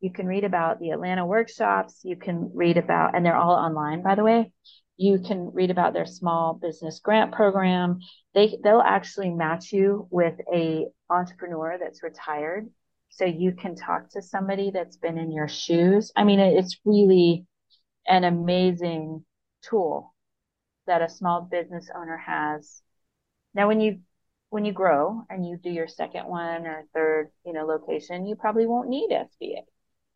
[0.00, 4.02] you can read about the Atlanta workshops, you can read about, and they're all online,
[4.02, 4.52] by the way.
[4.98, 8.00] You can read about their small business grant program.
[8.34, 12.68] They they'll actually match you with a entrepreneur that's retired,
[13.10, 16.12] so you can talk to somebody that's been in your shoes.
[16.16, 17.46] I mean, it's really
[18.06, 19.24] an amazing
[19.68, 20.14] tool
[20.86, 22.82] that a small business owner has.
[23.54, 24.00] Now, when you
[24.50, 28.36] when you grow and you do your second one or third, you know, location, you
[28.36, 29.62] probably won't need SBA.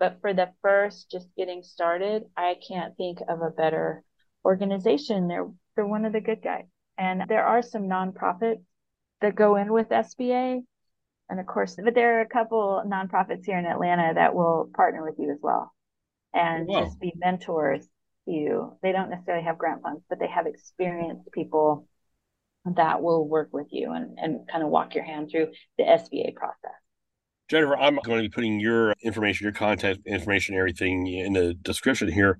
[0.00, 4.02] But for the first, just getting started, I can't think of a better
[4.44, 5.28] organization.
[5.28, 6.64] They're they're one of the good guys.
[6.98, 8.64] And there are some nonprofits
[9.20, 10.62] that go in with SBA.
[11.30, 15.04] And of course, but there are a couple nonprofits here in Atlanta that will partner
[15.04, 15.72] with you as well
[16.34, 16.84] and oh, Wow.
[16.84, 17.86] just be mentors
[18.26, 18.78] to you.
[18.82, 21.86] They don't necessarily have grant funds, but they have experienced people
[22.64, 26.34] that will work with you and, and kind of walk your hand through the SBA
[26.34, 26.72] process.
[27.50, 32.10] Jennifer, I'm going to be putting your information, your contact information, everything in the description
[32.10, 32.38] here.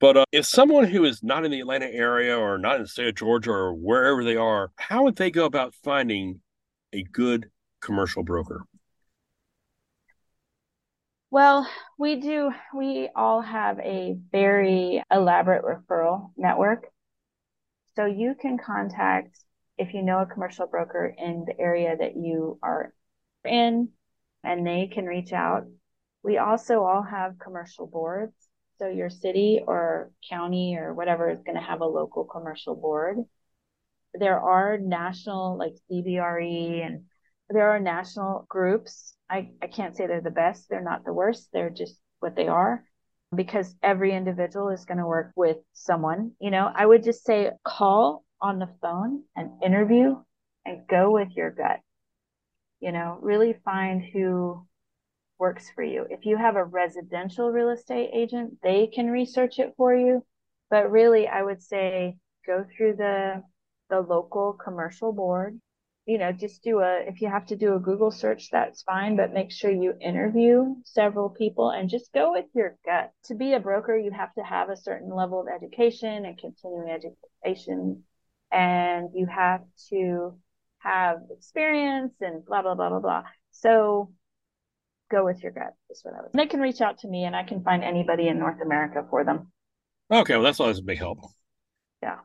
[0.00, 2.88] But uh, if someone who is not in the Atlanta area or not in the
[2.88, 6.40] state of Georgia or wherever they are, how would they go about finding
[6.94, 7.50] a good
[7.82, 8.64] commercial broker?
[11.30, 11.68] Well,
[11.98, 16.86] we do, we all have a very elaborate referral network.
[17.96, 19.38] So you can contact,
[19.76, 22.94] if you know a commercial broker in the area that you are
[23.44, 23.90] in,
[24.44, 25.64] and they can reach out.
[26.22, 28.34] We also all have commercial boards.
[28.78, 33.18] So your city or county or whatever is going to have a local commercial board.
[34.14, 37.04] there are national like CBRE and
[37.48, 39.14] there are national groups.
[39.30, 42.48] I, I can't say they're the best, they're not the worst, they're just what they
[42.48, 42.84] are
[43.34, 46.32] because every individual is going to work with someone.
[46.40, 50.16] You know, I would just say call on the phone and interview
[50.64, 51.80] and go with your gut.
[52.82, 54.66] You know, really find who
[55.38, 56.06] works for you.
[56.10, 60.24] If you have a residential real estate agent, they can research it for you.
[60.70, 62.16] But really, I would say
[62.46, 63.42] go through the
[63.90, 65.60] the local commercial board.
[66.06, 69.16] You know, just do a if you have to do a Google search, that's fine,
[69.16, 73.12] but make sure you interview several people and just go with your gut.
[73.26, 76.90] To be a broker, you have to have a certain level of education and continuing
[76.90, 78.04] education
[78.52, 80.36] and you have to
[80.82, 83.22] have experience and blah blah blah blah blah.
[83.50, 84.12] So
[85.10, 86.32] go with your gut is what I would.
[86.32, 89.24] They can reach out to me and I can find anybody in North America for
[89.24, 89.52] them.
[90.10, 91.18] Okay, well that's always a big help.
[92.02, 92.18] Yeah.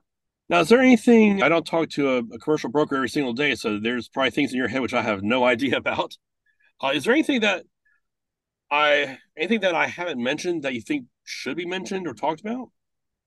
[0.49, 3.53] Now, is there anything I don't talk to a, a, commercial broker every single day,
[3.55, 6.16] so there's probably things in your head which I have no idea about.
[6.82, 7.64] Uh, is there anything that
[8.72, 12.70] I anything that I haven't mentioned that you think should be mentioned or talked about?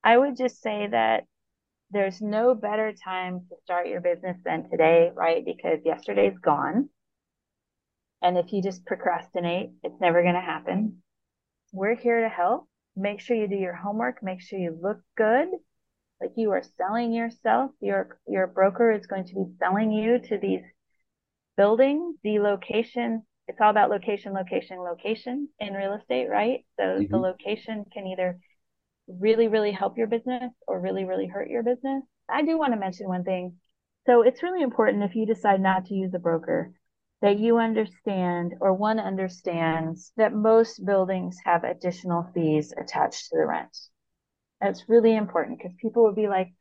[0.02, 1.24] I would just say that
[1.90, 5.44] there's no better time to start your business than today, right?
[5.44, 6.88] Because yesterday's gone.
[8.22, 11.02] And if you just procrastinate, it's never going to happen.
[11.72, 12.68] We're here to help.
[12.96, 14.22] Make sure you do your homework.
[14.22, 15.48] Make sure you look good.
[16.20, 17.70] Like you are selling yourself.
[17.80, 20.62] Your, your broker is going to be selling you to these
[21.56, 23.22] buildings, the location.
[23.48, 26.60] It's all about location, location, location in real estate, right?
[26.78, 27.10] So mm-hmm.
[27.10, 28.38] the location can either
[29.18, 32.02] really, really help your business or really, really hurt your business.
[32.28, 33.56] I do want to mention one thing.
[34.06, 36.72] So it's really important if you decide not to use a broker
[37.22, 43.46] that you understand or one understands that most buildings have additional fees attached to the
[43.46, 43.76] rent.
[44.60, 46.54] That's really important because people would be like,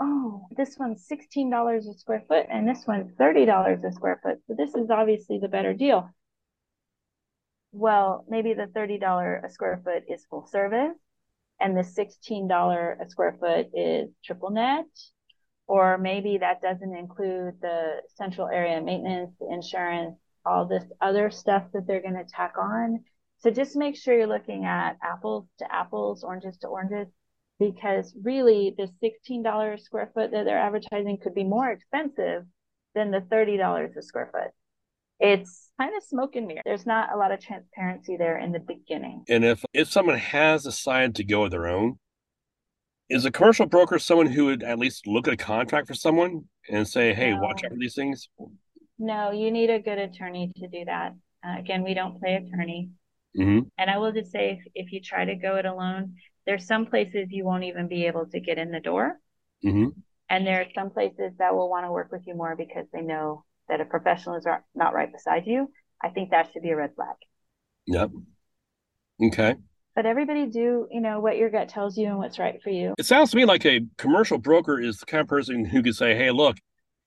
[0.00, 4.38] oh, this one's $16 a square foot and this one's $30 a square foot.
[4.46, 6.08] So this is obviously the better deal.
[7.72, 10.96] Well, maybe the $30 a square foot is full service
[11.60, 14.86] and the $16 a square foot is triple net
[15.66, 21.86] or maybe that doesn't include the central area maintenance, insurance, all this other stuff that
[21.86, 23.04] they're going to tack on.
[23.38, 27.08] So just make sure you're looking at apples to apples, oranges to oranges,
[27.58, 32.44] because really the $16 a square foot that they're advertising could be more expensive
[32.94, 34.52] than the $30 a square foot.
[35.18, 36.62] It's kind of smoke and mirror.
[36.64, 39.24] There's not a lot of transparency there in the beginning.
[39.28, 41.98] And if if someone has decided to go their own,
[43.08, 46.44] is a commercial broker someone who would at least look at a contract for someone
[46.70, 47.40] and say, "Hey, no.
[47.40, 48.28] watch out for these things"?
[48.98, 51.12] No, you need a good attorney to do that.
[51.46, 52.90] Uh, again, we don't play attorney.
[53.38, 53.68] Mm-hmm.
[53.76, 56.14] And I will just say, if, if, you try to go it alone,
[56.46, 59.20] there's some places you won't even be able to get in the door.
[59.62, 59.88] Mm-hmm.
[60.30, 63.02] And there are some places that will want to work with you more because they
[63.02, 65.70] know that a professional is not right beside you.
[66.02, 67.16] I think that should be a red flag.
[67.86, 68.10] Yep.
[69.22, 69.56] Okay
[69.96, 72.94] but everybody do you know what your gut tells you and what's right for you
[72.98, 75.96] it sounds to me like a commercial broker is the kind of person who could
[75.96, 76.58] say hey look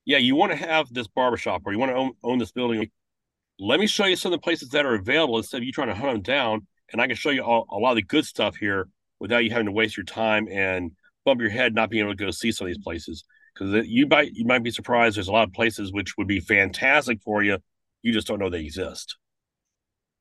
[0.04, 2.90] yeah you want to have this barbershop or you want to own, own this building
[3.60, 5.88] let me show you some of the places that are available instead of you trying
[5.88, 8.26] to hunt them down and i can show you all, a lot of the good
[8.26, 8.90] stuff here
[9.20, 10.92] without you having to waste your time and
[11.26, 13.24] bump your head not being able to go see some of these places
[13.60, 16.40] because you might you might be surprised there's a lot of places which would be
[16.40, 17.58] fantastic for you
[18.02, 19.18] you just don't know they exist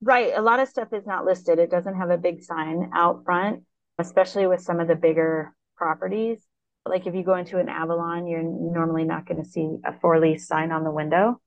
[0.01, 0.33] Right.
[0.37, 1.59] A lot of stuff is not listed.
[1.59, 3.65] It doesn't have a big sign out front,
[3.99, 6.39] especially with some of the bigger properties.
[6.87, 10.21] Like if you go into an Avalon, you're normally not going to see a for
[10.21, 11.41] lease sign on the window.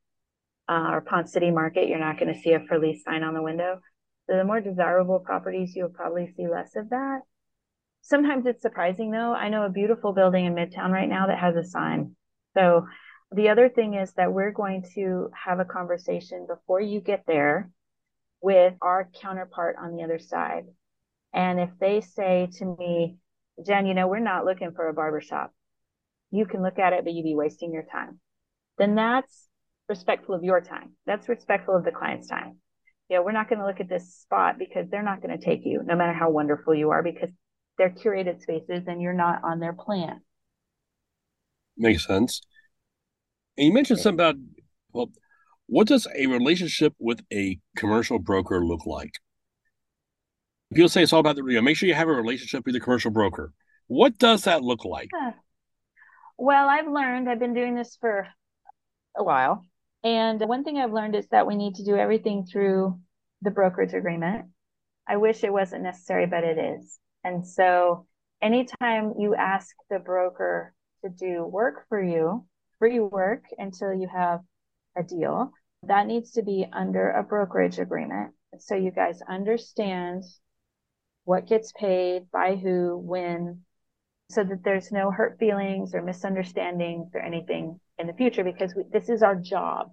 [0.67, 3.33] Uh, or Ponce City Market, you're not going to see a for lease sign on
[3.33, 3.79] the window.
[4.29, 7.21] So the more desirable properties, you'll probably see less of that.
[8.01, 9.33] Sometimes it's surprising though.
[9.33, 12.15] I know a beautiful building in Midtown right now that has a sign.
[12.55, 12.87] So
[13.31, 17.69] the other thing is that we're going to have a conversation before you get there
[18.41, 20.65] with our counterpart on the other side.
[21.33, 23.17] And if they say to me,
[23.65, 25.53] Jen, you know, we're not looking for a barbershop.
[26.31, 28.19] You can look at it, but you'd be wasting your time.
[28.77, 29.47] Then that's
[29.87, 30.93] respectful of your time.
[31.05, 32.57] That's respectful of the client's time.
[33.09, 35.45] You know, we're not going to look at this spot because they're not going to
[35.45, 37.29] take you, no matter how wonderful you are, because
[37.77, 40.21] they're curated spaces and you're not on their plan.
[41.77, 42.41] Makes sense.
[43.57, 44.35] And you mentioned something about,
[44.93, 45.11] well,
[45.67, 49.15] what does a relationship with a commercial broker look like?
[50.73, 52.73] People say it's all about the, you know, make sure you have a relationship with
[52.73, 53.51] the commercial broker.
[53.87, 55.09] What does that look like?
[56.37, 58.27] Well, I've learned, I've been doing this for
[59.17, 59.65] a while.
[60.03, 62.99] And one thing I've learned is that we need to do everything through
[63.41, 64.45] the brokerage agreement.
[65.07, 66.97] I wish it wasn't necessary, but it is.
[67.23, 68.05] And so
[68.41, 72.45] anytime you ask the broker to do work for you,
[72.79, 74.39] free work until you have
[74.97, 75.51] a deal.
[75.83, 78.33] That needs to be under a brokerage agreement.
[78.59, 80.23] So you guys understand
[81.23, 83.61] what gets paid by who, when,
[84.29, 88.83] so that there's no hurt feelings or misunderstandings or anything in the future because we,
[88.91, 89.91] this is our job.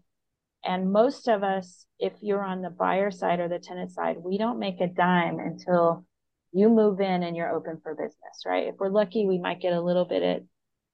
[0.64, 4.38] And most of us, if you're on the buyer side or the tenant side, we
[4.38, 6.04] don't make a dime until
[6.52, 8.68] you move in and you're open for business, right?
[8.68, 10.42] If we're lucky, we might get a little bit at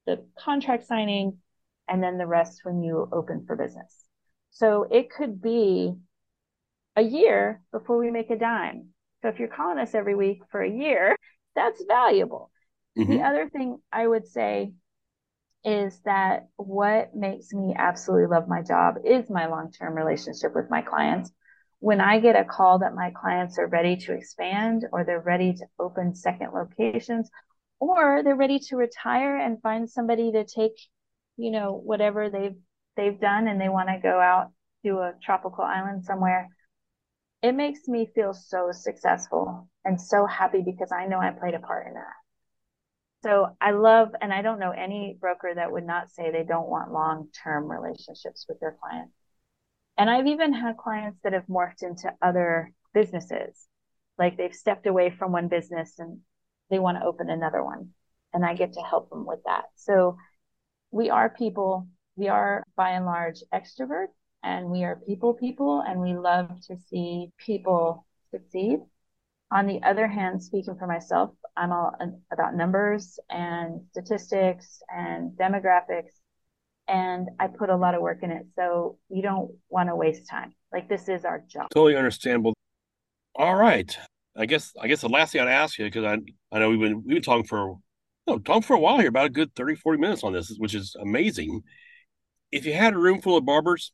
[0.06, 1.38] the contract signing
[1.88, 4.04] and then the rest when you open for business.
[4.50, 5.94] So it could be
[6.96, 8.88] a year before we make a dime.
[9.22, 11.16] So if you're calling us every week for a year,
[11.54, 12.50] that's valuable.
[12.98, 13.12] Mm-hmm.
[13.12, 14.72] The other thing I would say
[15.64, 20.70] is that what makes me absolutely love my job is my long term relationship with
[20.70, 21.32] my clients.
[21.84, 25.52] When I get a call that my clients are ready to expand or they're ready
[25.52, 27.30] to open second locations
[27.78, 30.72] or they're ready to retire and find somebody to take,
[31.36, 32.56] you know, whatever they've
[32.96, 34.50] they've done and they want to go out
[34.86, 36.48] to a tropical island somewhere.
[37.42, 41.58] It makes me feel so successful and so happy because I know I played a
[41.58, 42.14] part in that.
[43.24, 46.70] So I love, and I don't know any broker that would not say they don't
[46.70, 49.12] want long term relationships with their clients.
[49.96, 53.66] And I've even had clients that have morphed into other businesses.
[54.18, 56.20] Like they've stepped away from one business and
[56.70, 57.90] they want to open another one.
[58.32, 59.64] And I get to help them with that.
[59.76, 60.16] So
[60.90, 66.00] we are people, we are by and large extroverts and we are people people and
[66.00, 68.80] we love to see people succeed.
[69.50, 71.94] On the other hand, speaking for myself, I'm all
[72.32, 76.20] about numbers and statistics and demographics
[76.88, 78.46] and I put a lot of work in it.
[78.56, 80.54] So you don't want to waste time.
[80.72, 81.68] Like this is our job.
[81.72, 82.54] Totally understandable.
[83.36, 83.96] All right.
[84.36, 86.18] I guess I guess the last thing I'd ask you because I
[86.54, 87.76] I know we've been we've been talking for
[88.26, 90.74] know, talking for a while here about a good 30 40 minutes on this which
[90.74, 91.62] is amazing.
[92.50, 93.92] If you had a room full of barbers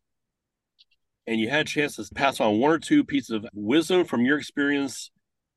[1.26, 4.24] and you had a chance to pass on one or two pieces of wisdom from
[4.24, 5.10] your experience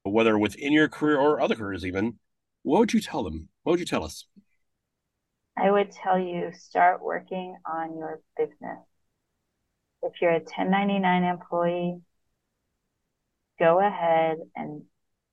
[0.04, 2.20] whether within your career or other careers even,
[2.64, 3.48] what would you tell them?
[3.64, 4.26] What would you tell us?
[5.58, 8.80] I would tell you start working on your business.
[10.01, 12.01] If you're a 1099 employee,
[13.60, 14.84] go ahead and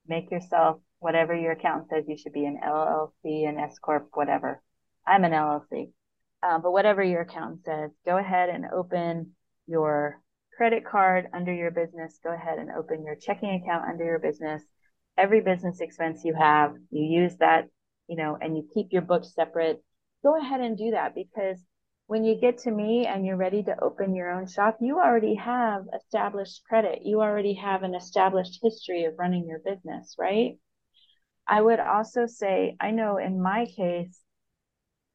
[0.07, 4.63] make yourself whatever your accountant says you should be an LLC, an S corp, whatever.
[5.07, 5.91] I'm an LLC,
[6.43, 9.33] uh, but whatever your accountant says, go ahead and open
[9.67, 10.21] your
[10.57, 12.21] credit card under your business.
[12.23, 14.63] Go ahead and open your checking account under your business.
[15.17, 17.69] Every business expense you have, you use that,
[18.07, 19.83] you know, and you keep your books separate
[20.23, 21.65] go ahead and do that because
[22.07, 25.37] when you get to me and you're ready to open your own shop, you already
[25.37, 27.03] have established credit.
[27.05, 30.59] You already have an established history of running your business, right?
[31.47, 34.21] I would also say, I know in my case,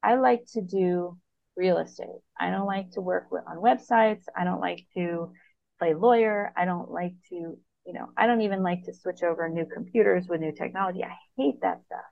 [0.01, 1.17] I like to do
[1.57, 2.21] real estate.
[2.39, 4.23] I don't like to work with, on websites.
[4.35, 5.31] I don't like to
[5.79, 6.53] play lawyer.
[6.55, 10.27] I don't like to, you know, I don't even like to switch over new computers
[10.27, 11.03] with new technology.
[11.03, 12.05] I hate that stuff.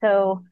[0.00, 0.44] So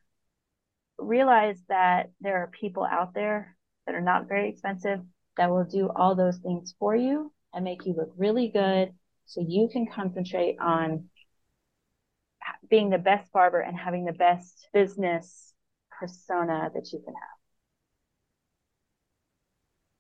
[0.99, 5.01] realize that there are people out there that are not very expensive
[5.37, 8.93] that will do all those things for you and make you look really good
[9.27, 11.09] so you can concentrate on
[12.69, 15.55] being the best barber and having the best business
[15.99, 17.39] persona that you can have.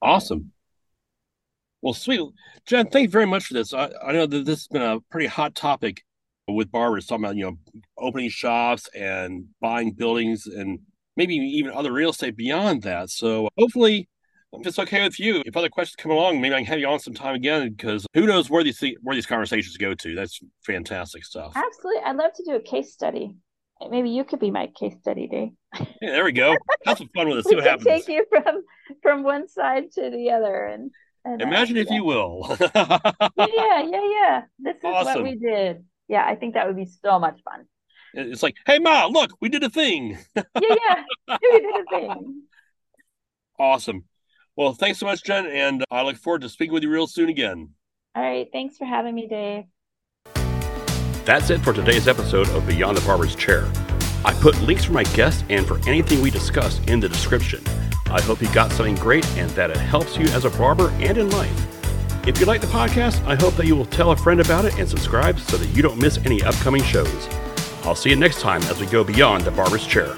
[0.00, 0.52] Awesome.
[1.82, 2.20] Well, sweet.
[2.66, 3.72] Jen, thank you very much for this.
[3.72, 6.02] I, I know that this has been a pretty hot topic
[6.48, 7.58] with barbers talking about, you know,
[7.96, 10.80] opening shops and buying buildings and
[11.18, 13.10] maybe even other real estate beyond that.
[13.10, 14.08] So hopefully,
[14.52, 16.86] if it's okay with you, if other questions come along, maybe I can have you
[16.86, 20.14] on some time again because who knows where these where these conversations go to.
[20.14, 21.52] That's fantastic stuff.
[21.54, 23.36] Absolutely, I'd love to do a case study.
[23.90, 25.50] Maybe you could be my case study, Dave.
[26.00, 26.56] Yeah, there we go.
[26.86, 27.44] Have some fun with it.
[27.48, 27.84] See what happens.
[27.84, 28.62] Take you from
[29.02, 30.90] from one side to the other, and,
[31.24, 31.96] and uh, imagine uh, if yeah.
[31.96, 32.46] you will.
[32.60, 34.42] yeah, yeah, yeah.
[34.58, 35.14] This is awesome.
[35.14, 35.84] what we did.
[36.08, 37.66] Yeah, I think that would be so much fun.
[38.14, 40.18] It's like, hey, Ma, look, we did a thing.
[40.34, 42.42] yeah, yeah, we did a thing.
[43.60, 44.04] Awesome.
[44.54, 47.28] Well, thanks so much, Jen, and I look forward to speaking with you real soon
[47.28, 47.70] again.
[48.14, 48.46] All right.
[48.52, 49.64] Thanks for having me, Dave.
[51.24, 53.68] That's it for today's episode of Beyond the Barber's Chair.
[54.24, 57.62] I put links for my guests and for anything we discussed in the description.
[58.06, 61.18] I hope you got something great and that it helps you as a barber and
[61.18, 62.26] in life.
[62.26, 64.78] If you like the podcast, I hope that you will tell a friend about it
[64.78, 67.28] and subscribe so that you don't miss any upcoming shows.
[67.88, 70.14] I'll see you next time as we go beyond the barber's chair.